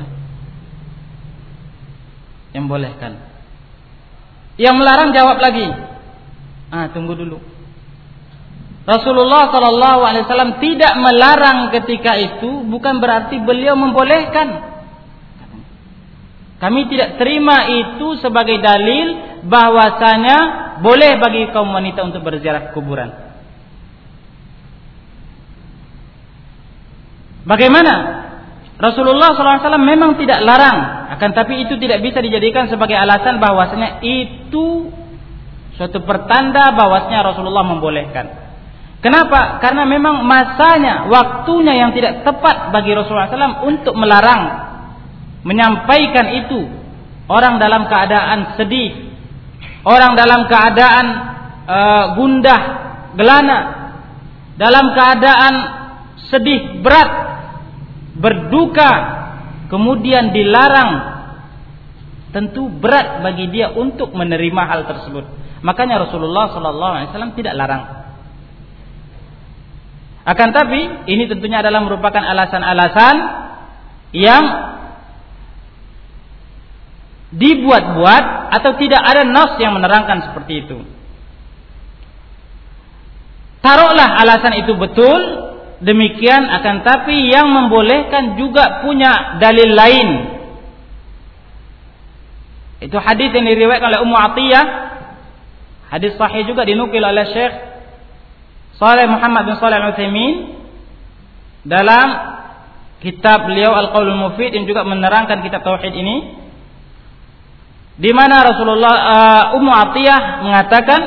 Yang 2.57 2.65
bolehkan. 2.65 3.28
Yang 4.59 4.75
melarang 4.75 5.15
jawab 5.15 5.39
lagi. 5.39 5.71
Ah, 6.69 6.91
tunggu 6.91 7.15
dulu. 7.15 7.39
Rasulullah 8.89 9.53
Shallallahu 9.53 10.01
Alaihi 10.01 10.25
Wasallam 10.25 10.53
tidak 10.65 10.93
melarang 10.97 11.69
ketika 11.77 12.17
itu 12.17 12.67
bukan 12.67 12.99
berarti 12.99 13.39
beliau 13.39 13.77
membolehkan. 13.79 14.67
Kami 16.59 16.91
tidak 16.91 17.23
terima 17.23 17.71
itu 17.71 18.19
sebagai 18.19 18.59
dalil 18.59 19.39
bahwasanya 19.47 20.37
boleh 20.83 21.23
bagi 21.23 21.55
kaum 21.55 21.71
wanita 21.71 22.03
untuk 22.03 22.27
berziarah 22.27 22.75
kuburan. 22.75 23.15
Bagaimana? 27.47 27.95
Rasulullah 28.79 29.35
SAW 29.35 29.75
memang 29.83 30.15
tidak 30.15 30.39
larang, 30.47 31.11
akan 31.19 31.31
tapi 31.35 31.67
itu 31.67 31.75
tidak 31.83 31.99
bisa 31.99 32.23
dijadikan 32.23 32.71
sebagai 32.71 32.95
alasan 32.95 33.43
bahwasanya 33.43 33.99
itu 34.07 34.95
suatu 35.75 35.99
pertanda 36.07 36.71
bahwasanya 36.79 37.27
Rasulullah 37.27 37.67
membolehkan. 37.67 38.49
Kenapa? 38.99 39.63
Karena 39.63 39.87
memang 39.87 40.27
masanya, 40.27 41.07
waktunya 41.07 41.75
yang 41.75 41.91
tidak 41.95 42.27
tepat 42.27 42.75
bagi 42.75 42.95
Rasulullah 42.95 43.31
SAW 43.31 43.67
untuk 43.67 43.95
melarang, 43.95 44.43
menyampaikan 45.47 46.27
itu. 46.47 46.67
Orang 47.29 47.61
dalam 47.61 47.87
keadaan 47.93 48.57
sedih, 48.57 49.13
orang 49.85 50.17
dalam 50.17 50.49
keadaan 50.49 51.07
uh, 51.69 52.05
gundah, 52.17 52.63
gelana, 53.15 53.59
dalam 54.57 54.97
keadaan 54.97 55.55
sedih 56.33 56.81
berat, 56.81 57.28
berduka, 58.19 58.93
kemudian 59.73 60.35
dilarang. 60.35 61.17
Tentu 62.29 62.69
berat 62.69 63.25
bagi 63.25 63.49
dia 63.49 63.73
untuk 63.73 64.13
menerima 64.13 64.63
hal 64.69 64.85
tersebut. 64.85 65.25
Makanya 65.65 66.05
Rasulullah 66.05 66.53
SAW 66.53 67.33
tidak 67.33 67.57
larang. 67.57 67.99
Akan 70.29 70.53
tapi 70.53 71.09
ini 71.09 71.25
tentunya 71.25 71.65
adalah 71.65 71.81
merupakan 71.81 72.21
alasan-alasan 72.21 73.17
yang 74.13 74.45
dibuat-buat 77.33 78.25
atau 78.61 78.71
tidak 78.77 79.01
ada 79.05 79.25
nas 79.25 79.57
yang 79.57 79.73
menerangkan 79.73 80.29
seperti 80.29 80.69
itu. 80.69 80.79
Taruhlah 83.65 84.21
alasan 84.21 84.65
itu 84.65 84.77
betul, 84.77 85.48
demikian 85.83 86.47
akan 86.47 86.83
tapi 86.83 87.31
yang 87.31 87.51
membolehkan 87.51 88.39
juga 88.39 88.83
punya 88.83 89.39
dalil 89.39 89.71
lain. 89.75 90.09
Itu 92.79 92.95
hadis 92.99 93.35
yang 93.35 93.47
diriwayatkan 93.47 93.91
oleh 93.91 94.01
Ummu 94.07 94.17
Atiyah. 94.17 94.67
Hadis 95.89 96.15
sahih 96.21 96.45
juga 96.45 96.69
dinukil 96.69 97.01
oleh 97.01 97.27
Syekh 97.33 97.55
Saleh 98.79 99.11
Muhammad 99.11 99.51
bin 99.51 99.55
Saleh 99.59 99.83
Al-Utsaimin 99.83 100.55
dalam 101.67 102.09
kitab 103.03 103.51
beliau 103.51 103.75
Al-Qaulul 103.75 104.15
Mufid 104.15 104.55
yang 104.55 104.71
juga 104.71 104.87
menerangkan 104.87 105.43
kitab 105.43 105.67
tauhid 105.67 105.91
ini 105.91 106.17
di 107.99 108.15
mana 108.15 108.47
Rasulullah 108.47 108.95
uh, 108.95 109.45
Ummu 109.59 109.73
Atiyah 109.75 110.23
mengatakan 110.47 111.01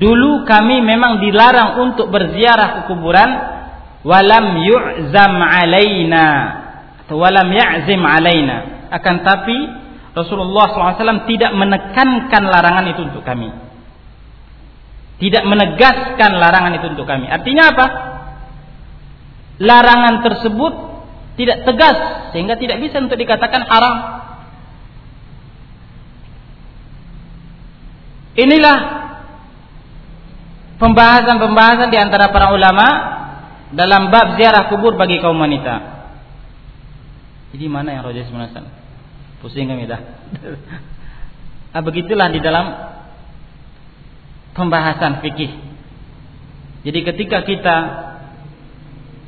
dulu 0.00 0.48
kami 0.48 0.80
memang 0.80 1.20
dilarang 1.20 1.84
untuk 1.84 2.08
berziarah 2.08 2.80
ke 2.80 2.80
kuburan 2.88 3.28
walam 4.06 4.46
yu'zam 4.64 5.34
alaina 5.36 6.26
atau 7.04 7.20
walam 7.20 7.48
ya'zim 7.52 8.00
alaina 8.00 8.88
akan 8.90 9.14
tapi 9.22 9.58
Rasulullah 10.10 10.74
SAW 10.74 11.28
tidak 11.30 11.54
menekankan 11.54 12.42
larangan 12.50 12.86
itu 12.90 13.00
untuk 13.06 13.22
kami 13.22 13.70
tidak 15.20 15.44
menegaskan 15.44 16.40
larangan 16.40 16.80
itu 16.80 16.96
untuk 16.96 17.04
kami. 17.04 17.28
Artinya 17.28 17.76
apa? 17.76 17.86
Larangan 19.60 20.24
tersebut 20.24 20.74
tidak 21.36 21.68
tegas 21.68 21.96
sehingga 22.32 22.56
tidak 22.56 22.80
bisa 22.80 23.04
untuk 23.04 23.20
dikatakan 23.20 23.68
haram. 23.68 23.96
Inilah 28.40 28.78
pembahasan-pembahasan 30.80 31.92
di 31.92 32.00
antara 32.00 32.32
para 32.32 32.56
ulama 32.56 32.88
dalam 33.70 34.10
bab 34.10 34.34
ziarah 34.38 34.66
kubur 34.70 34.98
bagi 34.98 35.22
kaum 35.22 35.38
wanita. 35.38 36.00
Jadi 37.50 37.66
mana 37.66 37.98
yang 37.98 38.02
Rojas 38.06 38.30
Munasan? 38.30 38.66
Pusing 39.42 39.70
kami 39.70 39.86
dah. 39.88 40.00
Ah, 41.70 41.86
begitulah 41.86 42.34
di 42.34 42.42
dalam 42.42 42.66
pembahasan 44.58 45.22
fikih. 45.22 45.54
Jadi 46.82 46.98
ketika 47.06 47.46
kita 47.46 47.76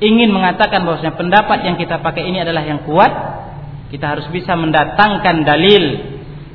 ingin 0.03 0.27
mengatakan 0.27 0.83
bahwasanya 0.83 1.15
pendapat 1.15 1.63
yang 1.63 1.79
kita 1.79 2.03
pakai 2.03 2.27
ini 2.27 2.43
adalah 2.43 2.67
yang 2.67 2.83
kuat, 2.83 3.15
kita 3.95 4.11
harus 4.11 4.27
bisa 4.27 4.59
mendatangkan 4.59 5.47
dalil, 5.47 5.83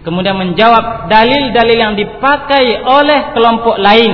kemudian 0.05 0.36
menjawab 0.36 1.09
dalil-dalil 1.09 1.78
yang 1.80 1.95
dipakai 1.97 2.84
oleh 2.84 3.32
kelompok 3.32 3.80
lain 3.80 4.12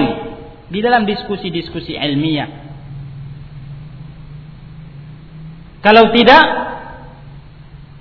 di 0.71 0.79
dalam 0.79 1.09
diskusi-diskusi 1.11 1.99
ilmiah. 1.99 2.64
Kalau 5.85 6.09
tidak, 6.17 6.45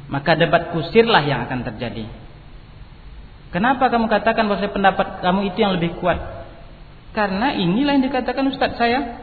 maka 0.08 0.40
debat 0.40 0.72
kusirlah 0.72 1.20
yang 1.28 1.44
akan 1.44 1.68
terjadi. 1.68 2.08
Kenapa 3.52 3.92
kamu 3.92 4.08
katakan 4.08 4.48
bahwa 4.48 4.72
pendapat 4.72 5.08
kamu 5.20 5.52
itu 5.52 5.58
yang 5.60 5.76
lebih 5.76 6.00
kuat? 6.00 6.48
Karena 7.12 7.54
inilah 7.54 8.00
yang 8.00 8.08
dikatakan 8.08 8.48
Ustadz 8.50 8.80
saya. 8.80 9.20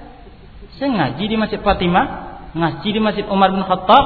Saya 0.76 0.92
ngaji 0.92 1.24
di 1.24 1.36
Masjid 1.40 1.58
Fatimah, 1.58 2.06
ngaji 2.52 2.88
di 2.94 3.00
Masjid 3.00 3.26
Umar 3.26 3.50
bin 3.50 3.64
Khattab, 3.64 4.04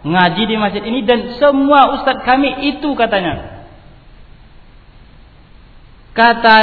ngaji 0.00 0.42
di 0.48 0.56
masjid 0.56 0.80
ini 0.80 1.04
dan 1.04 1.36
semua 1.36 1.92
ustadz 2.00 2.24
kami 2.24 2.72
itu 2.72 2.88
katanya. 2.96 3.64
Kata 6.16 6.56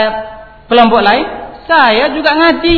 kelompok 0.67 1.01
lain, 1.05 1.25
saya 1.69 2.11
juga 2.17 2.33
ngaji 2.33 2.77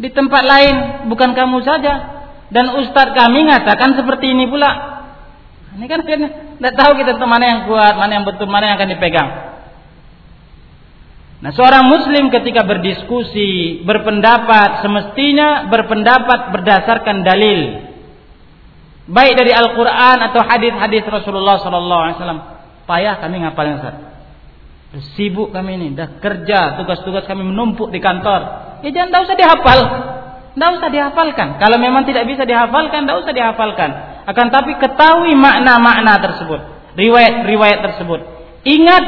di 0.00 0.08
tempat 0.10 0.42
lain, 0.42 0.74
bukan 1.12 1.36
kamu 1.36 1.60
saja. 1.62 2.13
Dan 2.52 2.74
ustadz 2.76 3.16
kami 3.16 3.46
mengatakan 3.46 3.96
seperti 3.96 4.32
ini 4.32 4.44
pula. 4.48 4.70
Ini 5.74 5.86
kan 5.90 6.06
tidak 6.06 6.74
tahu 6.78 6.92
kita 7.02 7.18
mana 7.26 7.44
yang 7.44 7.60
kuat, 7.66 7.98
mana 7.98 8.12
yang 8.14 8.24
betul, 8.26 8.46
mana 8.46 8.70
yang 8.70 8.76
akan 8.78 8.90
dipegang. 8.94 9.28
Nah, 11.44 11.52
seorang 11.52 11.90
muslim 11.92 12.32
ketika 12.32 12.64
berdiskusi, 12.64 13.84
berpendapat, 13.84 14.80
semestinya 14.80 15.68
berpendapat 15.68 16.56
berdasarkan 16.56 17.20
dalil. 17.20 17.90
Baik 19.04 19.36
dari 19.36 19.52
Al-Qur'an 19.52 20.24
atau 20.24 20.40
hadis-hadis 20.40 21.04
Rasulullah 21.04 21.60
sallallahu 21.60 22.02
alaihi 22.08 22.16
wasallam. 22.16 22.40
Payah 22.88 23.20
kami 23.20 23.44
ngapalnya, 23.44 23.74
Ustaz. 23.76 23.96
Sibuk 25.18 25.50
kami 25.50 25.74
ini, 25.76 25.92
dah 25.92 26.16
kerja, 26.22 26.80
tugas-tugas 26.80 27.26
kami 27.26 27.44
menumpuk 27.44 27.90
di 27.90 27.98
kantor. 27.98 28.40
Ya 28.86 28.94
jangan 28.94 29.10
tidak 29.10 29.22
usah 29.26 29.36
dihafal. 29.36 29.80
Tidak 30.54 30.70
usah 30.78 30.86
dihafalkan. 30.86 31.58
Kalau 31.58 31.82
memang 31.82 32.06
tidak 32.06 32.30
bisa 32.30 32.46
dihafalkan, 32.46 33.04
tidak 33.04 33.26
usah 33.26 33.34
dihafalkan. 33.34 33.90
Akan 34.30 34.54
tapi 34.54 34.78
ketahui 34.78 35.34
makna-makna 35.34 36.22
tersebut, 36.22 36.60
riwayat-riwayat 36.94 37.82
tersebut. 37.82 38.20
Ingat, 38.62 39.04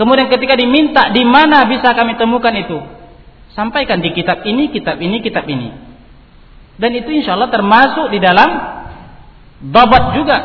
kemudian 0.00 0.32
ketika 0.32 0.56
diminta 0.56 1.12
di 1.12 1.20
mana 1.22 1.68
bisa 1.68 1.92
kami 1.92 2.16
temukan 2.16 2.50
itu, 2.56 2.80
sampaikan 3.52 4.00
di 4.00 4.16
kitab 4.16 4.40
ini, 4.48 4.72
kitab 4.72 4.96
ini, 4.96 5.20
kitab 5.20 5.44
ini. 5.44 5.68
Dan 6.80 6.90
itu 6.96 7.12
insya 7.12 7.36
Allah 7.36 7.52
termasuk 7.52 8.08
di 8.08 8.16
dalam 8.16 8.50
babat 9.68 10.16
juga. 10.16 10.38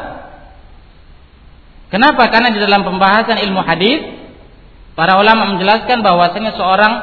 Kenapa? 1.91 2.28
Karena 2.28 2.52
di 2.52 2.60
dalam 2.60 2.84
pembahasan 2.88 3.39
ilmu 3.39 3.64
hadis, 3.64 3.99
para 4.99 5.16
ulama 5.16 5.56
menjelaskan 5.56 6.04
bahwasanya 6.04 6.56
seorang 6.60 6.93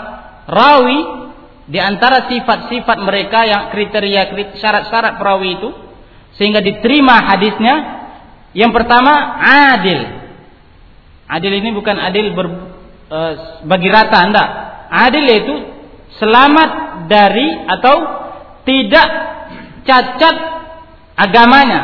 rawi 0.49 1.17
di 1.68 1.76
antara 1.76 2.24
sifat-sifat 2.32 2.98
mereka 3.04 3.44
yang 3.44 3.68
kriteria 3.68 4.32
syarat-syarat 4.56 5.20
perawi 5.20 5.60
itu 5.60 5.68
sehingga 6.40 6.64
diterima 6.64 7.28
hadisnya 7.28 7.74
yang 8.56 8.72
pertama 8.72 9.36
adil. 9.76 10.00
Adil 11.28 11.52
ini 11.60 11.76
bukan 11.76 11.96
adil 12.00 12.32
ber, 12.32 12.46
e, 13.12 13.18
bagi 13.68 13.88
rata 13.92 14.16
anda 14.24 14.44
adil 14.88 15.28
itu 15.28 15.54
selamat 16.16 16.70
dari 17.12 17.68
atau 17.68 17.96
tidak 18.64 19.08
cacat 19.84 20.36
agamanya. 21.20 21.80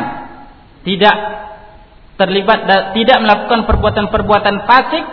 Tidak 0.81 1.17
terlibat 2.17 2.93
tidak 2.97 3.17
melakukan 3.21 3.69
perbuatan-perbuatan 3.69 4.65
fasik 4.65 5.05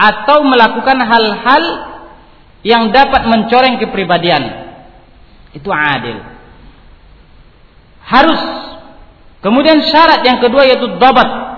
atau 0.00 0.38
melakukan 0.48 0.98
hal-hal 1.04 1.91
yang 2.62 2.94
dapat 2.94 3.26
mencoreng 3.26 3.82
kepribadian 3.82 4.42
itu 5.52 5.68
adil 5.68 6.32
harus. 8.06 8.42
Kemudian 9.42 9.82
syarat 9.90 10.22
yang 10.22 10.38
kedua 10.38 10.66
yaitu 10.66 10.86
dabat. 11.02 11.50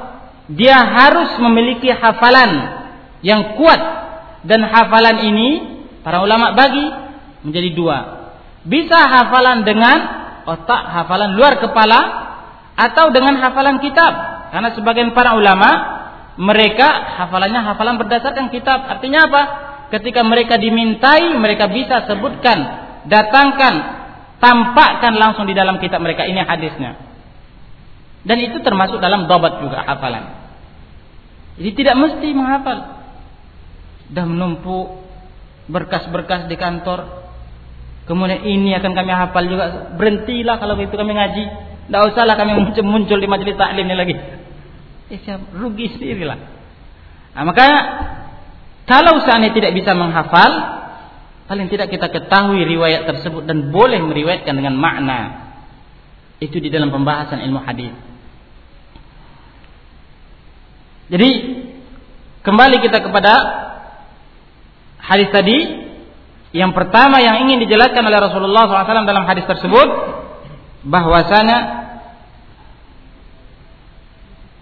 Dia 0.53 0.77
harus 0.77 1.41
memiliki 1.41 1.89
hafalan 1.89 2.51
yang 3.25 3.57
kuat 3.57 3.81
dan 4.45 4.61
hafalan 4.69 5.25
ini 5.25 5.49
para 6.05 6.21
ulama 6.21 6.53
bagi 6.53 6.85
menjadi 7.45 7.71
dua. 7.73 7.99
Bisa 8.65 8.97
hafalan 8.97 9.65
dengan 9.65 9.97
otak, 10.49 10.83
hafalan 10.85 11.37
luar 11.37 11.61
kepala 11.61 12.01
atau 12.77 13.13
dengan 13.13 13.41
hafalan 13.41 13.81
kitab. 13.81 14.13
Karena 14.53 14.73
sebagian 14.77 15.13
para 15.17 15.37
ulama 15.37 15.69
mereka 16.37 16.89
hafalannya 17.25 17.61
hafalan 17.65 18.01
berdasarkan 18.01 18.53
kitab. 18.53 18.85
Artinya 18.85 19.29
apa? 19.29 19.43
Ketika 19.95 20.27
mereka 20.27 20.59
dimintai, 20.59 21.39
mereka 21.39 21.71
bisa 21.71 22.03
sebutkan, 22.11 22.59
datangkan 23.07 23.75
tampakkan 24.43 25.15
langsung 25.15 25.47
di 25.47 25.55
dalam 25.55 25.79
kitab 25.79 26.03
mereka 26.03 26.27
ini 26.27 26.43
hadisnya. 26.43 26.99
Dan 28.27 28.43
itu 28.43 28.59
termasuk 28.59 28.99
dalam 28.99 29.31
dobat 29.31 29.63
juga 29.63 29.87
hafalan. 29.87 30.35
Jadi 31.63 31.71
tidak 31.79 31.95
mesti 31.95 32.29
menghafal. 32.35 32.79
Dah 34.11 34.27
menumpuk 34.27 35.07
berkas-berkas 35.71 36.51
di 36.51 36.59
kantor. 36.59 37.31
Kemudian 38.11 38.43
ini 38.43 38.75
akan 38.75 38.99
kami 38.99 39.13
hafal 39.15 39.47
juga. 39.47 39.95
Berhentilah 39.95 40.59
kalau 40.59 40.75
begitu 40.75 40.99
kami 40.99 41.15
ngaji. 41.15 41.45
Tidak 41.87 42.03
usahlah 42.11 42.35
kami 42.35 42.59
muncul, 42.59 42.83
muncul 42.99 43.19
di 43.23 43.29
majelis 43.31 43.55
taklim 43.55 43.87
ini 43.87 43.95
lagi. 43.95 44.15
Eh, 45.15 45.21
rugi 45.55 45.87
sendirilah. 45.95 46.39
Nah, 47.39 47.43
maka 47.47 47.67
kalau 48.85 49.21
seandainya 49.25 49.57
tidak 49.57 49.73
bisa 49.73 49.97
menghafal, 49.97 50.75
Paling 51.45 51.69
tidak 51.69 51.93
kita 51.93 52.09
ketahui 52.09 52.65
riwayat 52.65 53.05
tersebut 53.05 53.45
dan 53.45 53.69
boleh 53.69 54.01
meriwayatkan 54.01 54.57
dengan 54.57 54.81
makna. 54.81 55.53
Itu 56.41 56.57
di 56.57 56.73
dalam 56.73 56.89
pembahasan 56.89 57.45
ilmu 57.45 57.61
hadis. 57.61 57.93
Jadi 61.13 61.31
kembali 62.41 62.81
kita 62.81 63.05
kepada 63.05 63.33
hadis 65.05 65.29
tadi. 65.29 65.85
Yang 66.55 66.71
pertama 66.71 67.19
yang 67.19 67.45
ingin 67.45 67.67
dijelaskan 67.67 68.07
oleh 68.07 68.31
Rasulullah 68.31 68.71
SAW 68.71 69.05
dalam 69.11 69.27
hadis 69.27 69.43
tersebut 69.43 69.89
bahwasanya 70.87 71.59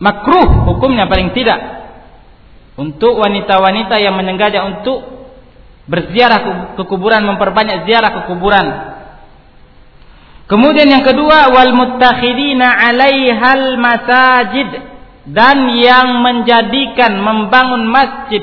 makruh 0.00 0.72
hukumnya 0.72 1.04
paling 1.04 1.36
tidak 1.36 1.81
untuk 2.76 3.20
wanita-wanita 3.20 4.00
yang 4.00 4.16
menyengaja 4.16 4.64
untuk 4.64 5.04
berziarah 5.84 6.72
ke 6.78 6.82
kuburan 6.88 7.26
memperbanyak 7.26 7.84
ziarah 7.84 8.10
ke 8.16 8.20
kuburan. 8.32 8.66
Kemudian 10.48 10.88
yang 10.88 11.04
kedua 11.04 11.52
wal 11.52 11.72
muttakhidina 11.72 12.68
'alaihal 12.68 13.80
masajid. 13.80 14.92
Dan 15.22 15.78
yang 15.78 16.18
menjadikan 16.18 17.14
membangun 17.14 17.86
masjid. 17.86 18.42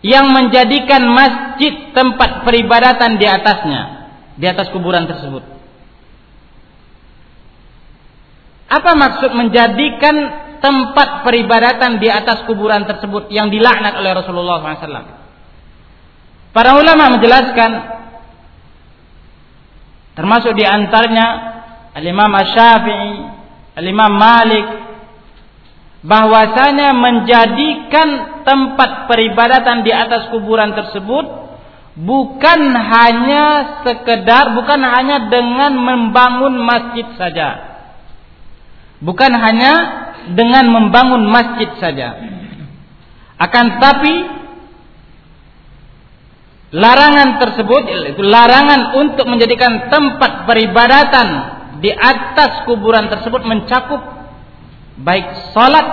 Yang 0.00 0.26
menjadikan 0.32 1.04
masjid 1.04 1.92
tempat 1.92 2.48
peribadatan 2.48 3.20
di 3.20 3.26
atasnya. 3.28 3.82
Di 4.40 4.46
atas 4.48 4.72
kuburan 4.72 5.04
tersebut. 5.04 5.44
Apa 8.68 8.96
maksud 8.96 9.36
menjadikan 9.36 10.47
tempat 10.58 11.22
peribadatan 11.26 11.98
di 12.02 12.08
atas 12.10 12.44
kuburan 12.44 12.84
tersebut 12.84 13.30
yang 13.30 13.48
dilaknat 13.48 13.96
oleh 13.98 14.12
Rasulullah 14.14 14.62
SAW 14.62 15.18
Para 16.52 16.74
ulama 16.74 17.18
menjelaskan 17.18 17.70
termasuk 20.18 20.58
di 20.58 20.66
antaranya 20.66 21.26
Al-Imam 21.94 22.30
Asy-Syafi'i, 22.34 23.10
Al-Imam 23.78 24.12
Malik 24.18 24.66
bahwasanya 26.02 26.94
menjadikan 26.94 28.42
tempat 28.46 29.10
peribadatan 29.10 29.82
di 29.82 29.90
atas 29.90 30.30
kuburan 30.30 30.74
tersebut 30.74 31.26
bukan 31.98 32.60
hanya 32.74 33.46
sekedar 33.82 34.54
bukan 34.54 34.80
hanya 34.82 35.26
dengan 35.26 35.74
membangun 35.74 36.54
masjid 36.62 37.06
saja. 37.18 37.66
Bukan 38.98 39.30
hanya 39.30 39.72
dengan 40.32 40.70
membangun 40.70 41.26
masjid 41.28 41.70
saja. 41.78 42.08
Akan 43.38 43.78
tapi 43.78 44.38
Larangan 46.68 47.40
tersebut 47.40 48.12
itu 48.12 48.20
larangan 48.20 49.00
untuk 49.00 49.24
menjadikan 49.24 49.88
tempat 49.88 50.44
peribadatan 50.44 51.28
di 51.80 51.88
atas 51.88 52.68
kuburan 52.68 53.08
tersebut 53.08 53.40
mencakup 53.48 54.04
baik 55.00 55.56
salat, 55.56 55.86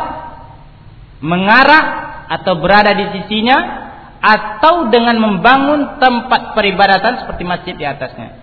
mengarah 1.24 1.84
atau 2.28 2.60
berada 2.60 2.92
di 2.92 3.08
sisinya 3.16 3.88
atau 4.20 4.92
dengan 4.92 5.16
membangun 5.16 5.96
tempat 5.96 6.58
peribadatan 6.60 7.24
seperti 7.24 7.44
masjid 7.48 7.76
di 7.80 7.86
atasnya. 7.88 8.36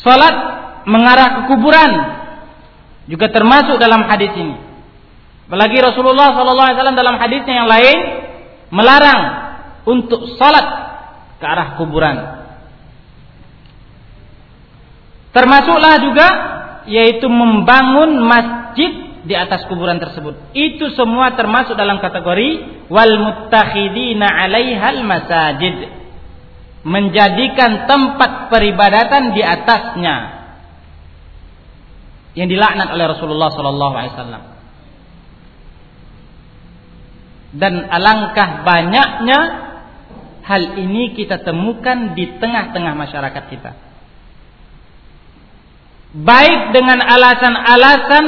Salat 0.00 0.63
mengarah 0.84 1.28
ke 1.36 1.40
kuburan 1.52 1.92
juga 3.08 3.28
termasuk 3.28 3.76
dalam 3.76 4.08
hadis 4.08 4.32
ini. 4.36 4.56
Apalagi 5.44 5.76
Rasulullah 5.76 6.32
SAW 6.32 6.96
dalam 6.96 7.20
hadisnya 7.20 7.54
yang 7.64 7.68
lain 7.68 7.98
melarang 8.72 9.20
untuk 9.84 10.24
salat 10.40 10.66
ke 11.36 11.44
arah 11.44 11.76
kuburan. 11.76 12.16
Termasuklah 15.36 15.94
juga 16.00 16.28
yaitu 16.88 17.26
membangun 17.28 18.22
masjid 18.24 19.04
di 19.24 19.34
atas 19.36 19.64
kuburan 19.68 20.00
tersebut. 20.00 20.52
Itu 20.52 20.92
semua 20.96 21.32
termasuk 21.36 21.74
dalam 21.76 22.00
kategori 22.00 22.86
wal 22.88 23.14
muttakhidina 23.20 24.24
'alaihal 24.24 25.00
masajid. 25.04 25.90
Menjadikan 26.84 27.88
tempat 27.88 28.52
peribadatan 28.52 29.32
di 29.32 29.40
atasnya. 29.40 30.16
Yang 32.34 32.58
dilaknat 32.58 32.88
oleh 32.90 33.06
Rasulullah 33.10 33.50
sallallahu 33.54 33.94
alaihi 33.94 34.14
wasallam. 34.18 34.42
Dan 37.54 37.86
alangkah 37.86 38.66
banyaknya 38.66 39.40
hal 40.42 40.62
ini 40.76 41.14
kita 41.14 41.46
temukan 41.46 42.18
di 42.18 42.36
tengah-tengah 42.42 42.92
masyarakat 42.98 43.44
kita. 43.46 43.72
Baik 46.14 46.74
dengan 46.74 47.02
alasan-alasan 47.02 48.24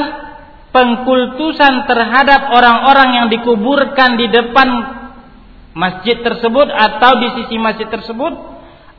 pengkultusan 0.75 1.87
terhadap 1.87 2.51
orang-orang 2.51 3.09
yang 3.23 3.27
dikuburkan 3.31 4.19
di 4.19 4.27
depan 4.27 4.67
masjid 5.77 6.19
tersebut 6.19 6.67
atau 6.67 7.11
di 7.21 7.27
sisi 7.41 7.55
masjid 7.61 7.87
tersebut 7.87 8.33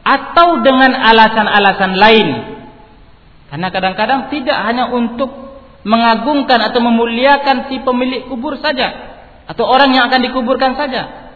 atau 0.07 0.49
dengan 0.65 0.95
alasan-alasan 0.95 1.93
lain. 1.99 2.29
Karena 3.49 3.69
kadang-kadang 3.73 4.29
tidak 4.29 4.59
hanya 4.69 4.93
untuk 4.93 5.33
mengagungkan 5.89 6.61
atau 6.69 6.85
memuliakan 6.85 7.73
si 7.73 7.81
pemilik 7.81 8.29
kubur 8.29 8.61
saja 8.61 9.17
atau 9.49 9.65
orang 9.65 9.97
yang 9.97 10.13
akan 10.13 10.21
dikuburkan 10.29 10.77
saja. 10.77 11.33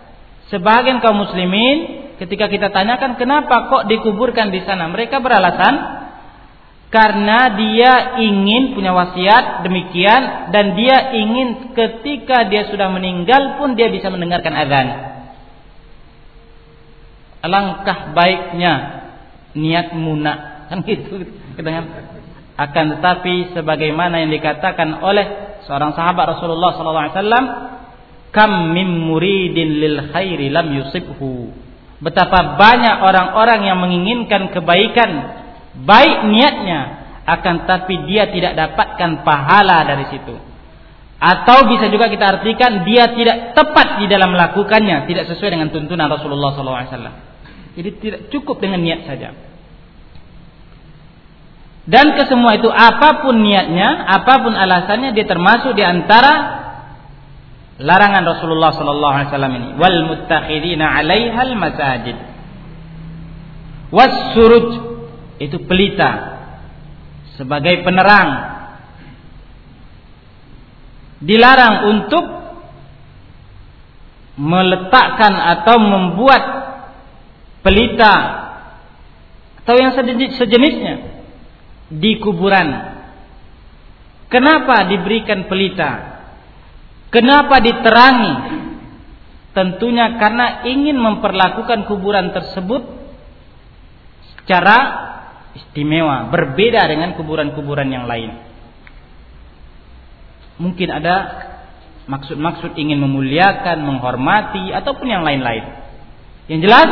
Sebagian 0.52 1.00
kaum 1.00 1.24
muslimin 1.24 2.04
ketika 2.20 2.52
kita 2.52 2.68
tanyakan 2.68 3.16
kenapa 3.16 3.72
kok 3.72 3.88
dikuburkan 3.88 4.52
di 4.52 4.60
sana, 4.68 4.92
mereka 4.92 5.24
beralasan 5.24 6.04
karena 6.92 7.56
dia 7.56 8.20
ingin 8.20 8.76
punya 8.76 8.92
wasiat 8.92 9.64
demikian 9.64 10.52
dan 10.52 10.76
dia 10.76 11.16
ingin 11.16 11.72
ketika 11.72 12.44
dia 12.52 12.68
sudah 12.68 12.92
meninggal 12.92 13.56
pun 13.56 13.72
dia 13.72 13.88
bisa 13.88 14.12
mendengarkan 14.12 14.52
azan. 14.52 14.88
Alangkah 17.40 18.12
baiknya 18.12 18.72
niat 19.56 19.96
munak 19.96 20.68
kan 20.68 20.84
gitu 20.84 21.41
dengan 21.56 21.84
akan 22.52 22.84
tetapi 22.98 23.56
sebagaimana 23.56 24.22
yang 24.22 24.30
dikatakan 24.30 25.00
oleh 25.00 25.58
seorang 25.64 25.96
sahabat 25.96 26.36
Rasulullah 26.36 26.76
SAW 26.76 27.46
kam 28.32 28.72
mim 28.76 29.08
muridin 29.08 29.68
lil 29.80 29.96
khairi 30.12 30.52
lam 30.52 30.72
yusibhu. 30.72 31.52
Betapa 32.02 32.58
banyak 32.58 33.04
orang-orang 33.04 33.60
yang 33.66 33.78
menginginkan 33.78 34.50
kebaikan 34.50 35.10
baik 35.86 36.28
niatnya 36.28 36.80
akan 37.24 37.64
tapi 37.64 38.10
dia 38.10 38.28
tidak 38.28 38.58
dapatkan 38.58 39.22
pahala 39.22 39.86
dari 39.86 40.10
situ. 40.10 40.34
Atau 41.22 41.70
bisa 41.70 41.86
juga 41.86 42.10
kita 42.10 42.40
artikan 42.40 42.82
dia 42.82 43.14
tidak 43.14 43.54
tepat 43.54 44.02
di 44.02 44.10
dalam 44.10 44.34
melakukannya 44.34 45.06
tidak 45.06 45.30
sesuai 45.30 45.54
dengan 45.54 45.70
tuntunan 45.70 46.10
Rasulullah 46.10 46.50
SAW 46.58 47.30
jadi 47.76 47.90
tidak 47.98 48.20
cukup 48.28 48.60
dengan 48.60 48.84
niat 48.84 49.08
saja 49.08 49.32
dan 51.82 52.14
kesemua 52.14 52.62
itu 52.62 52.70
apa 52.70 53.26
pun 53.26 53.42
niatnya 53.42 54.06
apa 54.06 54.46
pun 54.46 54.54
alasannya 54.54 55.18
dia 55.18 55.26
termasuk 55.26 55.74
di 55.74 55.82
antara 55.82 56.62
larangan 57.82 58.22
Rasulullah 58.22 58.70
sallallahu 58.70 59.14
alaihi 59.18 59.28
wasallam 59.34 59.54
ini. 59.58 59.68
Wal 59.74 59.98
muttakhidina 60.06 60.86
'alaihal 60.86 61.58
masajid. 61.58 62.16
Was 63.90 64.38
suruj 64.38 64.68
itu 65.42 65.58
pelita. 65.66 66.38
Sebagai 67.34 67.82
penerang. 67.82 68.30
Dilarang 71.18 71.74
untuk 71.90 72.24
meletakkan 74.38 75.34
atau 75.58 75.76
membuat 75.82 76.42
pelita 77.62 78.14
atau 79.62 79.74
yang 79.78 79.94
sejenisnya 79.94 81.21
di 81.92 82.16
kuburan. 82.22 82.68
Kenapa 84.32 84.88
diberikan 84.88 85.44
pelita? 85.44 85.90
Kenapa 87.12 87.60
diterangi? 87.60 88.34
Tentunya 89.52 90.16
karena 90.16 90.64
ingin 90.64 90.96
memperlakukan 90.96 91.84
kuburan 91.84 92.32
tersebut 92.32 92.80
secara 94.40 94.78
istimewa, 95.52 96.32
berbeda 96.32 96.88
dengan 96.88 97.12
kuburan-kuburan 97.12 97.92
yang 97.92 98.08
lain. 98.08 98.40
Mungkin 100.56 100.88
ada 100.88 101.16
maksud-maksud 102.08 102.72
ingin 102.80 102.96
memuliakan, 103.04 103.84
menghormati 103.84 104.72
ataupun 104.72 105.12
yang 105.12 105.20
lain-lain. 105.20 105.64
Yang 106.48 106.60
jelas 106.64 106.90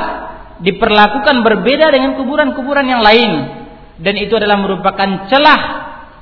diperlakukan 0.60 1.40
berbeda 1.40 1.88
dengan 1.88 2.20
kuburan-kuburan 2.20 2.84
yang 2.84 3.00
lain 3.00 3.59
dan 4.00 4.14
itu 4.16 4.32
adalah 4.32 4.56
merupakan 4.56 5.28
celah 5.28 5.60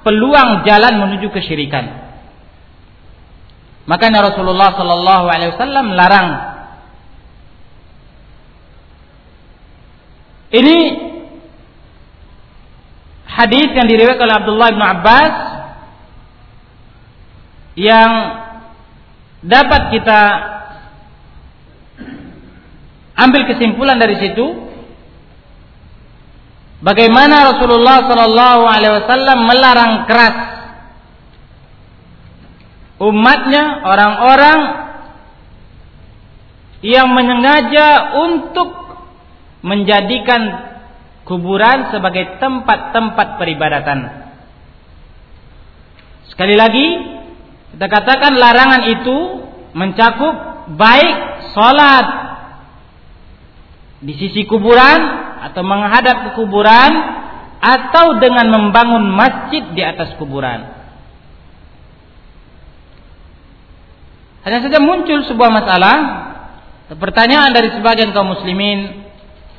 peluang 0.02 0.66
jalan 0.66 0.94
menuju 0.98 1.30
kesyirikan. 1.30 2.10
Makanya 3.88 4.20
Rasulullah 4.34 4.76
Sallallahu 4.76 5.26
Alaihi 5.30 5.52
Wasallam 5.56 5.86
larang. 5.96 6.28
Ini 10.48 10.76
hadis 13.28 13.68
yang 13.72 13.86
diriwayatkan 13.88 14.26
oleh 14.26 14.38
Abdullah 14.42 14.68
bin 14.74 14.84
Abbas 14.84 15.34
yang 17.78 18.10
dapat 19.44 19.82
kita 19.94 20.20
ambil 23.14 23.42
kesimpulan 23.54 24.00
dari 24.00 24.18
situ 24.18 24.67
bagaimana 26.84 27.54
Rasulullah 27.54 28.06
Shallallahu 28.06 28.62
Alaihi 28.66 28.94
Wasallam 29.02 29.38
melarang 29.46 29.92
keras 30.06 30.36
umatnya 32.98 33.82
orang-orang 33.86 34.58
yang 36.82 37.10
menyengaja 37.10 38.18
untuk 38.22 38.70
menjadikan 39.66 40.70
kuburan 41.26 41.90
sebagai 41.90 42.38
tempat-tempat 42.38 43.42
peribadatan. 43.42 44.30
Sekali 46.30 46.54
lagi, 46.54 46.86
kita 47.74 47.86
katakan 47.90 48.38
larangan 48.38 48.82
itu 48.86 49.18
mencakup 49.74 50.34
baik 50.78 51.16
sholat 51.52 52.06
di 53.98 54.14
sisi 54.14 54.46
kuburan 54.46 55.27
atau 55.46 55.62
menghadap 55.62 56.16
ke 56.26 56.30
kuburan 56.40 56.92
atau 57.58 58.18
dengan 58.18 58.50
membangun 58.50 59.06
masjid 59.14 59.62
di 59.74 59.82
atas 59.82 60.18
kuburan. 60.18 60.74
Hanya 64.42 64.64
saja 64.64 64.78
muncul 64.80 65.22
sebuah 65.28 65.50
masalah, 65.52 65.96
pertanyaan 66.96 67.52
dari 67.52 67.74
sebagian 67.74 68.16
kaum 68.16 68.32
muslimin, 68.32 69.08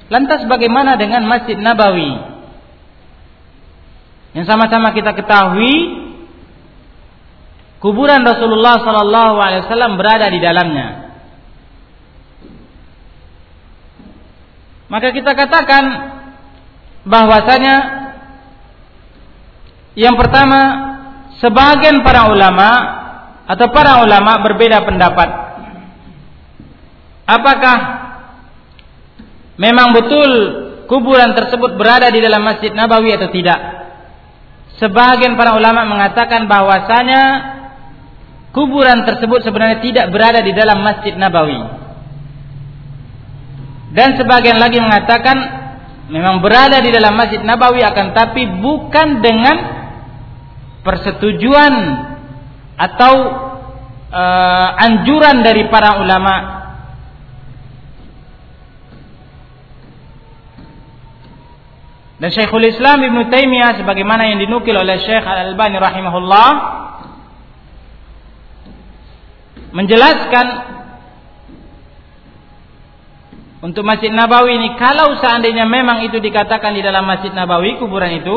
Lantas 0.10 0.42
bagaimana 0.50 0.98
dengan 0.98 1.22
Masjid 1.30 1.54
Nabawi? 1.54 2.12
Yang 4.34 4.46
sama-sama 4.50 4.90
kita 4.94 5.14
ketahui 5.14 5.74
kuburan 7.78 8.26
Rasulullah 8.26 8.82
sallallahu 8.82 9.38
alaihi 9.38 9.64
wasallam 9.70 10.02
berada 10.02 10.34
di 10.34 10.42
dalamnya. 10.42 10.99
Maka 14.90 15.14
kita 15.14 15.38
katakan 15.38 15.84
bahwasanya 17.06 17.76
yang 19.94 20.18
pertama 20.18 20.60
sebagian 21.38 22.02
para 22.02 22.34
ulama 22.34 22.70
atau 23.46 23.70
para 23.70 24.02
ulama 24.02 24.42
berbeda 24.46 24.86
pendapat. 24.86 25.30
Apakah 27.30 27.78
memang 29.62 29.94
betul 29.94 30.30
kuburan 30.90 31.38
tersebut 31.38 31.78
berada 31.78 32.10
di 32.10 32.18
dalam 32.18 32.42
Masjid 32.42 32.74
Nabawi 32.74 33.14
atau 33.14 33.30
tidak. 33.30 33.60
Sebagian 34.82 35.38
para 35.38 35.54
ulama 35.54 35.86
mengatakan 35.86 36.50
bahwasanya 36.50 37.22
kuburan 38.50 39.06
tersebut 39.06 39.46
sebenarnya 39.46 39.86
tidak 39.86 40.06
berada 40.10 40.42
di 40.42 40.50
dalam 40.56 40.82
Masjid 40.82 41.14
Nabawi. 41.14 41.89
Dan 43.90 44.18
sebagian 44.22 44.62
lagi 44.62 44.78
mengatakan 44.78 45.38
memang 46.14 46.46
berada 46.46 46.78
di 46.78 46.94
dalam 46.94 47.18
Masjid 47.18 47.42
Nabawi 47.42 47.82
akan 47.82 48.14
tapi 48.14 48.46
bukan 48.62 49.22
dengan 49.22 49.58
persetujuan 50.86 51.74
atau 52.78 53.14
uh, 54.14 54.70
anjuran 54.78 55.42
dari 55.42 55.66
para 55.74 56.02
ulama. 56.02 56.62
Dan 62.20 62.36
Syekhul 62.36 62.68
Islam 62.68 63.00
Ibn 63.00 63.32
Taimiyah 63.32 63.80
sebagaimana 63.80 64.28
yang 64.28 64.44
dinukil 64.44 64.76
oleh 64.76 65.00
Syekh 65.00 65.24
Al-Albani 65.24 65.80
rahimahullah 65.80 66.50
menjelaskan 69.72 70.46
untuk 73.60 73.84
Masjid 73.84 74.08
Nabawi 74.08 74.56
ini 74.56 74.70
kalau 74.80 75.20
seandainya 75.20 75.68
memang 75.68 76.08
itu 76.08 76.16
dikatakan 76.24 76.72
di 76.72 76.80
dalam 76.80 77.04
Masjid 77.04 77.36
Nabawi 77.36 77.76
kuburan 77.76 78.24
itu 78.24 78.36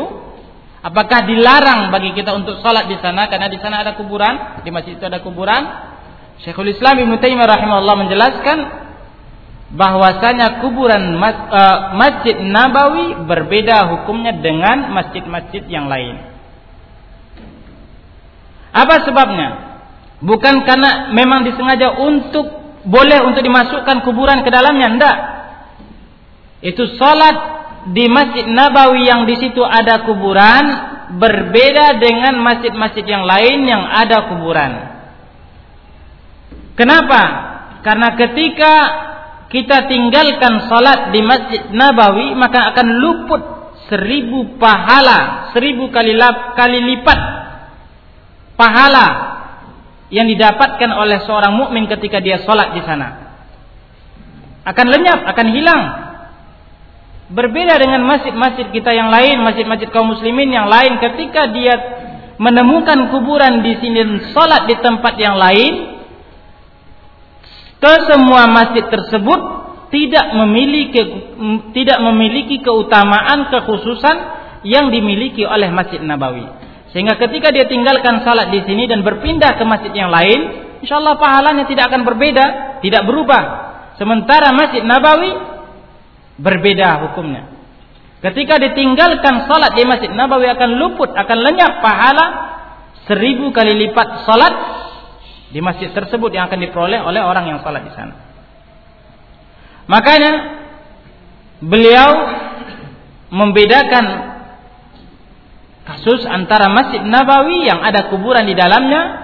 apakah 0.83 1.23
dilarang 1.31 1.95
bagi 1.95 2.11
kita 2.11 2.35
untuk 2.35 2.59
salat 2.59 2.91
di 2.91 2.99
sana 2.99 3.31
karena 3.31 3.47
di 3.47 3.59
sana 3.63 3.87
ada 3.87 3.95
kuburan 3.95 4.63
di 4.67 4.71
masjid 4.75 4.99
itu 4.99 5.07
ada 5.07 5.23
kuburan 5.23 5.63
Syekhul 6.43 6.75
Islam 6.75 6.99
Ibn 6.99 7.23
Taimiyah 7.23 7.47
rahimahullah 7.47 7.97
menjelaskan 8.03 8.59
bahwasanya 9.73 10.61
kuburan 10.61 11.17
mas, 11.17 11.39
uh, 11.49 11.79
Masjid 11.97 12.37
Nabawi 12.43 13.25
berbeda 13.25 13.89
hukumnya 13.95 14.37
dengan 14.37 14.93
masjid-masjid 14.93 15.65
yang 15.71 15.89
lain. 15.89 16.19
Apa 18.73 19.05
sebabnya? 19.05 19.49
Bukan 20.23 20.65
karena 20.65 21.11
memang 21.15 21.45
disengaja 21.45 21.99
untuk 21.99 22.62
boleh 22.83 23.19
untuk 23.27 23.43
dimasukkan 23.43 24.03
kuburan 24.03 24.43
ke 24.43 24.51
dalamnya, 24.51 24.89
enggak. 24.91 25.19
Itu 26.63 26.95
salat 26.99 27.37
di 27.91 28.07
Masjid 28.07 28.47
Nabawi 28.47 29.07
yang 29.11 29.27
di 29.27 29.35
situ 29.39 29.63
ada 29.63 30.07
kuburan 30.07 30.65
berbeda 31.19 31.99
dengan 31.99 32.39
masjid-masjid 32.39 33.03
yang 33.03 33.27
lain 33.27 33.67
yang 33.67 33.83
ada 33.83 34.31
kuburan. 34.31 34.73
Kenapa? 36.79 37.23
Karena 37.83 38.15
ketika 38.15 38.75
kita 39.51 39.91
tinggalkan 39.91 40.71
salat 40.71 41.11
di 41.13 41.21
Masjid 41.21 41.69
Nabawi 41.75 42.33
maka 42.39 42.73
akan 42.73 42.87
luput 43.03 43.43
seribu 43.91 44.57
pahala, 44.57 45.53
seribu 45.53 45.91
kali, 45.91 46.15
lap, 46.15 46.55
kali 46.57 46.81
lipat 46.81 47.21
pahala 48.57 49.32
yang 50.13 50.29
didapatkan 50.29 50.93
oleh 50.93 51.25
seorang 51.25 51.57
mukmin 51.57 51.89
ketika 51.89 52.21
dia 52.21 52.45
salat 52.45 52.77
di 52.77 52.85
sana. 52.85 53.33
Akan 54.63 54.87
lenyap, 54.93 55.25
akan 55.25 55.47
hilang. 55.57 55.83
Berbeda 57.33 57.81
dengan 57.81 58.05
masjid-masjid 58.05 58.69
kita 58.69 58.93
yang 58.93 59.09
lain, 59.09 59.41
masjid-masjid 59.41 59.89
kaum 59.89 60.13
muslimin 60.13 60.53
yang 60.53 60.69
lain 60.69 61.01
ketika 61.01 61.49
dia 61.49 61.75
menemukan 62.37 63.09
kuburan 63.09 63.65
di 63.65 63.73
sini 63.81 64.29
salat 64.37 64.69
di 64.69 64.77
tempat 64.85 65.17
yang 65.17 65.41
lain, 65.41 65.97
ke 67.81 67.95
semua 68.05 68.47
masjid 68.53 68.85
tersebut 68.85 69.41
tidak 69.89 70.27
memiliki 70.37 71.03
tidak 71.73 71.99
memiliki 72.05 72.61
keutamaan 72.61 73.49
kekhususan 73.49 74.17
yang 74.63 74.95
dimiliki 74.95 75.43
oleh 75.43 75.73
Masjid 75.75 75.99
Nabawi. 75.99 76.62
Sehingga 76.93 77.17
ketika 77.17 77.49
dia 77.49 77.65
tinggalkan 77.65 78.21
salat 78.21 78.53
di 78.53 78.61
sini 78.69 78.85
dan 78.85 79.01
berpindah 79.01 79.57
ke 79.57 79.65
masjid 79.65 79.93
yang 79.97 80.13
lain, 80.13 80.41
insyaallah 80.85 81.17
pahalanya 81.17 81.65
tidak 81.65 81.89
akan 81.89 82.05
berbeda, 82.05 82.79
tidak 82.85 83.03
berubah. 83.09 83.43
Sementara 83.97 84.53
Masjid 84.53 84.85
Nabawi 84.85 85.33
berbeda 86.37 87.09
hukumnya. 87.09 87.49
Ketika 88.21 88.61
ditinggalkan 88.61 89.49
salat 89.49 89.73
di 89.73 89.89
Masjid 89.89 90.13
Nabawi 90.13 90.53
akan 90.53 90.71
luput, 90.77 91.11
akan 91.17 91.39
lenyap 91.41 91.81
pahala 91.81 92.27
seribu 93.09 93.51
kali 93.51 93.73
lipat 93.89 94.29
salat 94.29 94.55
di 95.53 95.61
masjid 95.61 95.93
tersebut 95.93 96.33
yang 96.33 96.49
akan 96.49 96.61
diperoleh 96.65 97.03
oleh 97.03 97.21
orang 97.21 97.45
yang 97.51 97.59
salat 97.61 97.85
di 97.85 97.93
sana. 97.93 98.15
Makanya 99.91 100.33
beliau 101.61 102.11
membedakan 103.29 104.32
kasus 106.03 106.27
antara 106.27 106.67
Masjid 106.67 106.99
Nabawi 106.99 107.63
yang 107.63 107.79
ada 107.79 108.11
kuburan 108.11 108.43
di 108.43 108.59
dalamnya 108.59 109.23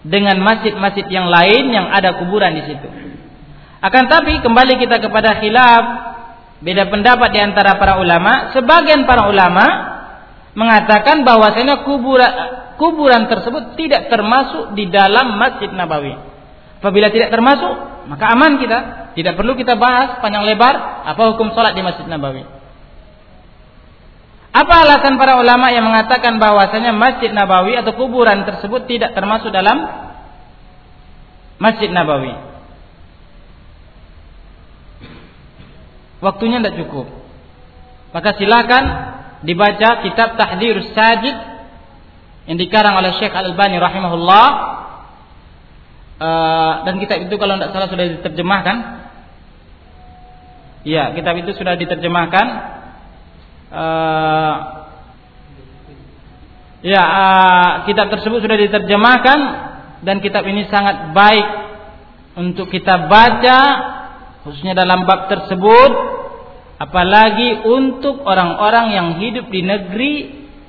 dengan 0.00 0.40
masjid-masjid 0.40 1.04
yang 1.12 1.28
lain 1.28 1.68
yang 1.68 1.92
ada 1.92 2.16
kuburan 2.16 2.56
di 2.56 2.64
situ. 2.64 2.88
Akan 3.84 4.08
tapi 4.08 4.40
kembali 4.40 4.80
kita 4.80 5.04
kepada 5.04 5.36
khilaf 5.36 5.84
beda 6.64 6.88
pendapat 6.88 7.28
di 7.28 7.40
antara 7.44 7.76
para 7.76 8.00
ulama. 8.00 8.56
Sebagian 8.56 9.04
para 9.04 9.28
ulama 9.28 9.66
mengatakan 10.56 11.28
bahwasanya 11.28 11.84
kuburan 11.84 12.32
kuburan 12.80 13.28
tersebut 13.28 13.76
tidak 13.76 14.08
termasuk 14.08 14.72
di 14.72 14.88
dalam 14.88 15.36
Masjid 15.36 15.68
Nabawi. 15.68 16.16
Apabila 16.80 17.12
tidak 17.12 17.28
termasuk, 17.28 18.08
maka 18.08 18.32
aman 18.32 18.56
kita. 18.56 18.78
Tidak 19.12 19.36
perlu 19.36 19.52
kita 19.56 19.76
bahas 19.76 20.24
panjang 20.24 20.44
lebar 20.44 21.04
apa 21.04 21.36
hukum 21.36 21.52
sholat 21.52 21.76
di 21.76 21.84
Masjid 21.84 22.08
Nabawi. 22.08 22.55
Apa 24.56 24.88
alasan 24.88 25.20
para 25.20 25.36
ulama 25.36 25.68
yang 25.68 25.84
mengatakan 25.84 26.40
bahwasanya 26.40 26.96
Masjid 26.96 27.28
Nabawi 27.28 27.76
atau 27.76 27.92
kuburan 27.92 28.48
tersebut 28.48 28.88
tidak 28.88 29.12
termasuk 29.12 29.52
dalam 29.52 29.84
Masjid 31.60 31.92
Nabawi? 31.92 32.32
Waktunya 36.24 36.64
tidak 36.64 36.80
cukup. 36.80 37.04
Maka 38.16 38.32
silakan 38.40 38.84
dibaca 39.44 40.00
kitab 40.08 40.40
Tahdirus 40.40 40.88
Sajid 40.96 41.36
yang 42.48 42.56
dikarang 42.56 42.96
oleh 42.96 43.12
Syekh 43.20 43.36
Al-Albani 43.36 43.76
rahimahullah 43.76 44.46
uh, 46.16 46.72
dan 46.88 46.96
kitab 46.96 47.28
itu 47.28 47.36
kalau 47.36 47.60
tidak 47.60 47.76
salah 47.76 47.88
sudah 47.92 48.06
diterjemahkan 48.08 48.76
ya 50.88 51.12
kitab 51.12 51.34
itu 51.44 51.52
sudah 51.52 51.76
diterjemahkan 51.76 52.75
uh, 53.72 54.54
ya 56.86 57.02
uh, 57.02 57.72
kitab 57.88 58.12
tersebut 58.12 58.44
sudah 58.44 58.58
diterjemahkan 58.58 59.38
dan 60.04 60.20
kitab 60.20 60.46
ini 60.46 60.68
sangat 60.70 61.16
baik 61.16 61.46
untuk 62.36 62.68
kita 62.68 63.08
baca 63.08 63.60
khususnya 64.44 64.76
dalam 64.76 65.08
bab 65.08 65.26
tersebut 65.26 65.90
apalagi 66.76 67.64
untuk 67.64 68.20
orang-orang 68.22 68.92
yang 68.92 69.08
hidup 69.18 69.48
di 69.48 69.60
negeri 69.64 70.14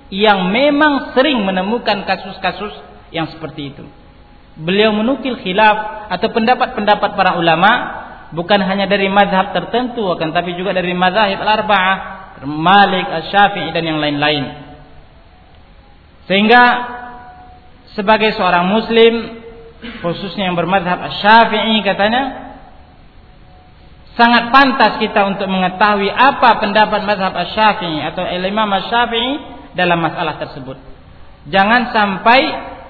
yang 0.07 0.55
memang 0.55 1.11
sering 1.11 1.43
menemukan 1.43 2.07
kasus-kasus 2.07 2.71
yang 3.11 3.27
seperti 3.27 3.75
itu. 3.75 3.83
Beliau 4.57 4.95
menukil 4.95 5.37
khilaf 5.37 6.09
atau 6.09 6.27
pendapat-pendapat 6.33 7.09
para 7.13 7.37
ulama 7.37 7.71
bukan 8.33 8.59
hanya 8.63 8.89
dari 8.89 9.11
mazhab 9.11 9.53
tertentu 9.53 10.07
akan 10.09 10.33
tapi 10.33 10.57
juga 10.57 10.73
dari 10.73 10.95
mazhab 10.97 11.37
al-arba'ah, 11.37 11.97
Malik, 12.45 13.07
Asy-Syafi'i 13.07 13.73
dan 13.73 13.83
yang 13.87 13.99
lain-lain. 14.03 14.45
Sehingga 16.29 16.63
sebagai 17.97 18.35
seorang 18.37 18.69
muslim 18.69 19.41
khususnya 20.05 20.51
yang 20.51 20.57
bermazhab 20.59 21.01
Asy-Syafi'i 21.01 21.81
katanya 21.81 22.23
sangat 24.13 24.49
pantas 24.49 24.93
kita 25.01 25.29
untuk 25.29 25.49
mengetahui 25.49 26.09
apa 26.13 26.61
pendapat 26.61 27.01
mazhab 27.07 27.33
Asy-Syafi'i 27.33 28.05
atau 28.13 28.27
Imam 28.27 28.69
Asy-Syafi'i 28.69 29.31
dalam 29.73 30.01
masalah 30.01 30.41
tersebut. 30.41 30.77
Jangan 31.47 31.95
sampai 31.95 32.41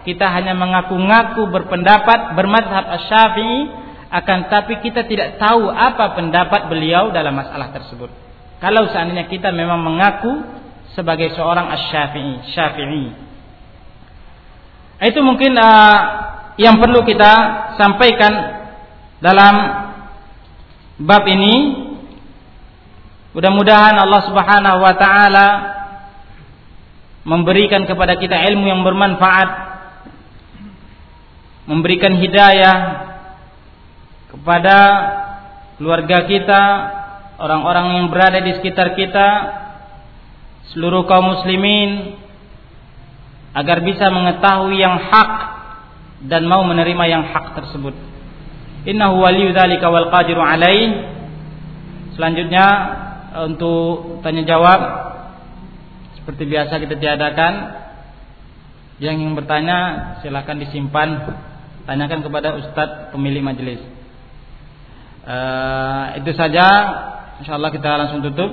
kita 0.08 0.24
hanya 0.32 0.56
mengaku-ngaku 0.56 1.52
berpendapat 1.52 2.34
bermadhab 2.40 2.88
asy-syafi'i 2.96 3.60
akan 4.08 4.48
tapi 4.48 4.80
kita 4.80 5.04
tidak 5.04 5.36
tahu 5.36 5.68
apa 5.68 6.16
pendapat 6.16 6.72
beliau 6.72 7.12
dalam 7.12 7.36
masalah 7.36 7.76
tersebut. 7.76 8.08
Kalau 8.58 8.90
seandainya 8.90 9.30
kita 9.30 9.54
memang 9.54 9.86
mengaku 9.86 10.42
sebagai 10.98 11.30
seorang 11.38 11.70
asy-syafi'i, 11.78 12.36
syafi'i. 12.58 13.06
Itu 14.98 15.22
mungkin 15.22 15.54
uh, 15.54 15.98
yang 16.58 16.82
perlu 16.82 17.06
kita 17.06 17.34
sampaikan 17.78 18.34
dalam 19.22 19.56
bab 21.06 21.22
ini. 21.30 21.86
Mudah-mudahan 23.38 23.94
Allah 23.94 24.22
Subhanahu 24.26 24.80
wa 24.82 24.94
taala 24.98 25.48
memberikan 27.22 27.86
kepada 27.86 28.18
kita 28.18 28.34
ilmu 28.50 28.66
yang 28.66 28.82
bermanfaat, 28.82 29.50
memberikan 31.70 32.18
hidayah 32.18 32.78
kepada 34.34 34.78
keluarga 35.78 36.26
kita, 36.26 36.64
orang-orang 37.38 38.02
yang 38.02 38.08
berada 38.10 38.42
di 38.42 38.58
sekitar 38.58 38.98
kita, 38.98 39.28
seluruh 40.74 41.06
kaum 41.06 41.38
muslimin 41.38 42.20
agar 43.58 43.82
bisa 43.82 44.10
mengetahui 44.14 44.78
yang 44.78 44.98
hak 45.02 45.32
dan 46.30 46.46
mau 46.46 46.66
menerima 46.66 47.04
yang 47.10 47.24
hak 47.30 47.58
tersebut. 47.58 47.94
Innahu 48.86 49.22
waliyyu 49.22 49.54
dzalika 49.54 49.90
wal 49.90 50.10
qadiru 50.14 50.42
alaih. 50.42 51.14
Selanjutnya 52.18 52.66
untuk 53.46 54.22
tanya 54.26 54.42
jawab 54.46 54.80
seperti 56.18 56.44
biasa 56.50 56.74
kita 56.82 56.96
tiadakan. 56.98 57.54
Yang 58.98 59.14
ingin 59.22 59.34
bertanya 59.38 59.78
silakan 60.26 60.58
disimpan 60.58 61.10
tanyakan 61.86 62.26
kepada 62.26 62.58
ustadz 62.58 63.14
pemilik 63.14 63.46
majelis. 63.46 63.82
Uh, 65.28 66.18
itu 66.18 66.32
saja 66.34 66.66
insyaallah 67.42 67.72
kita 67.72 67.90
langsung 67.98 68.22
tutup. 68.26 68.52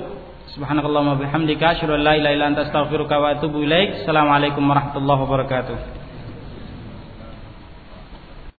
Subhanakallahumma 0.55 1.19
bihamdika 1.19 1.75
asyhadu 1.75 1.99
an 1.99 2.01
la 2.05 2.13
ilaha 2.15 2.33
illa 2.33 2.45
anta 2.47 2.61
astaghfiruka 2.69 3.19
wa 3.19 3.35
atubu 3.35 3.65
ilaik. 3.65 4.05
Assalamualaikum 4.05 4.63
warahmatullahi 4.63 5.19
wabarakatuh. 5.25 6.04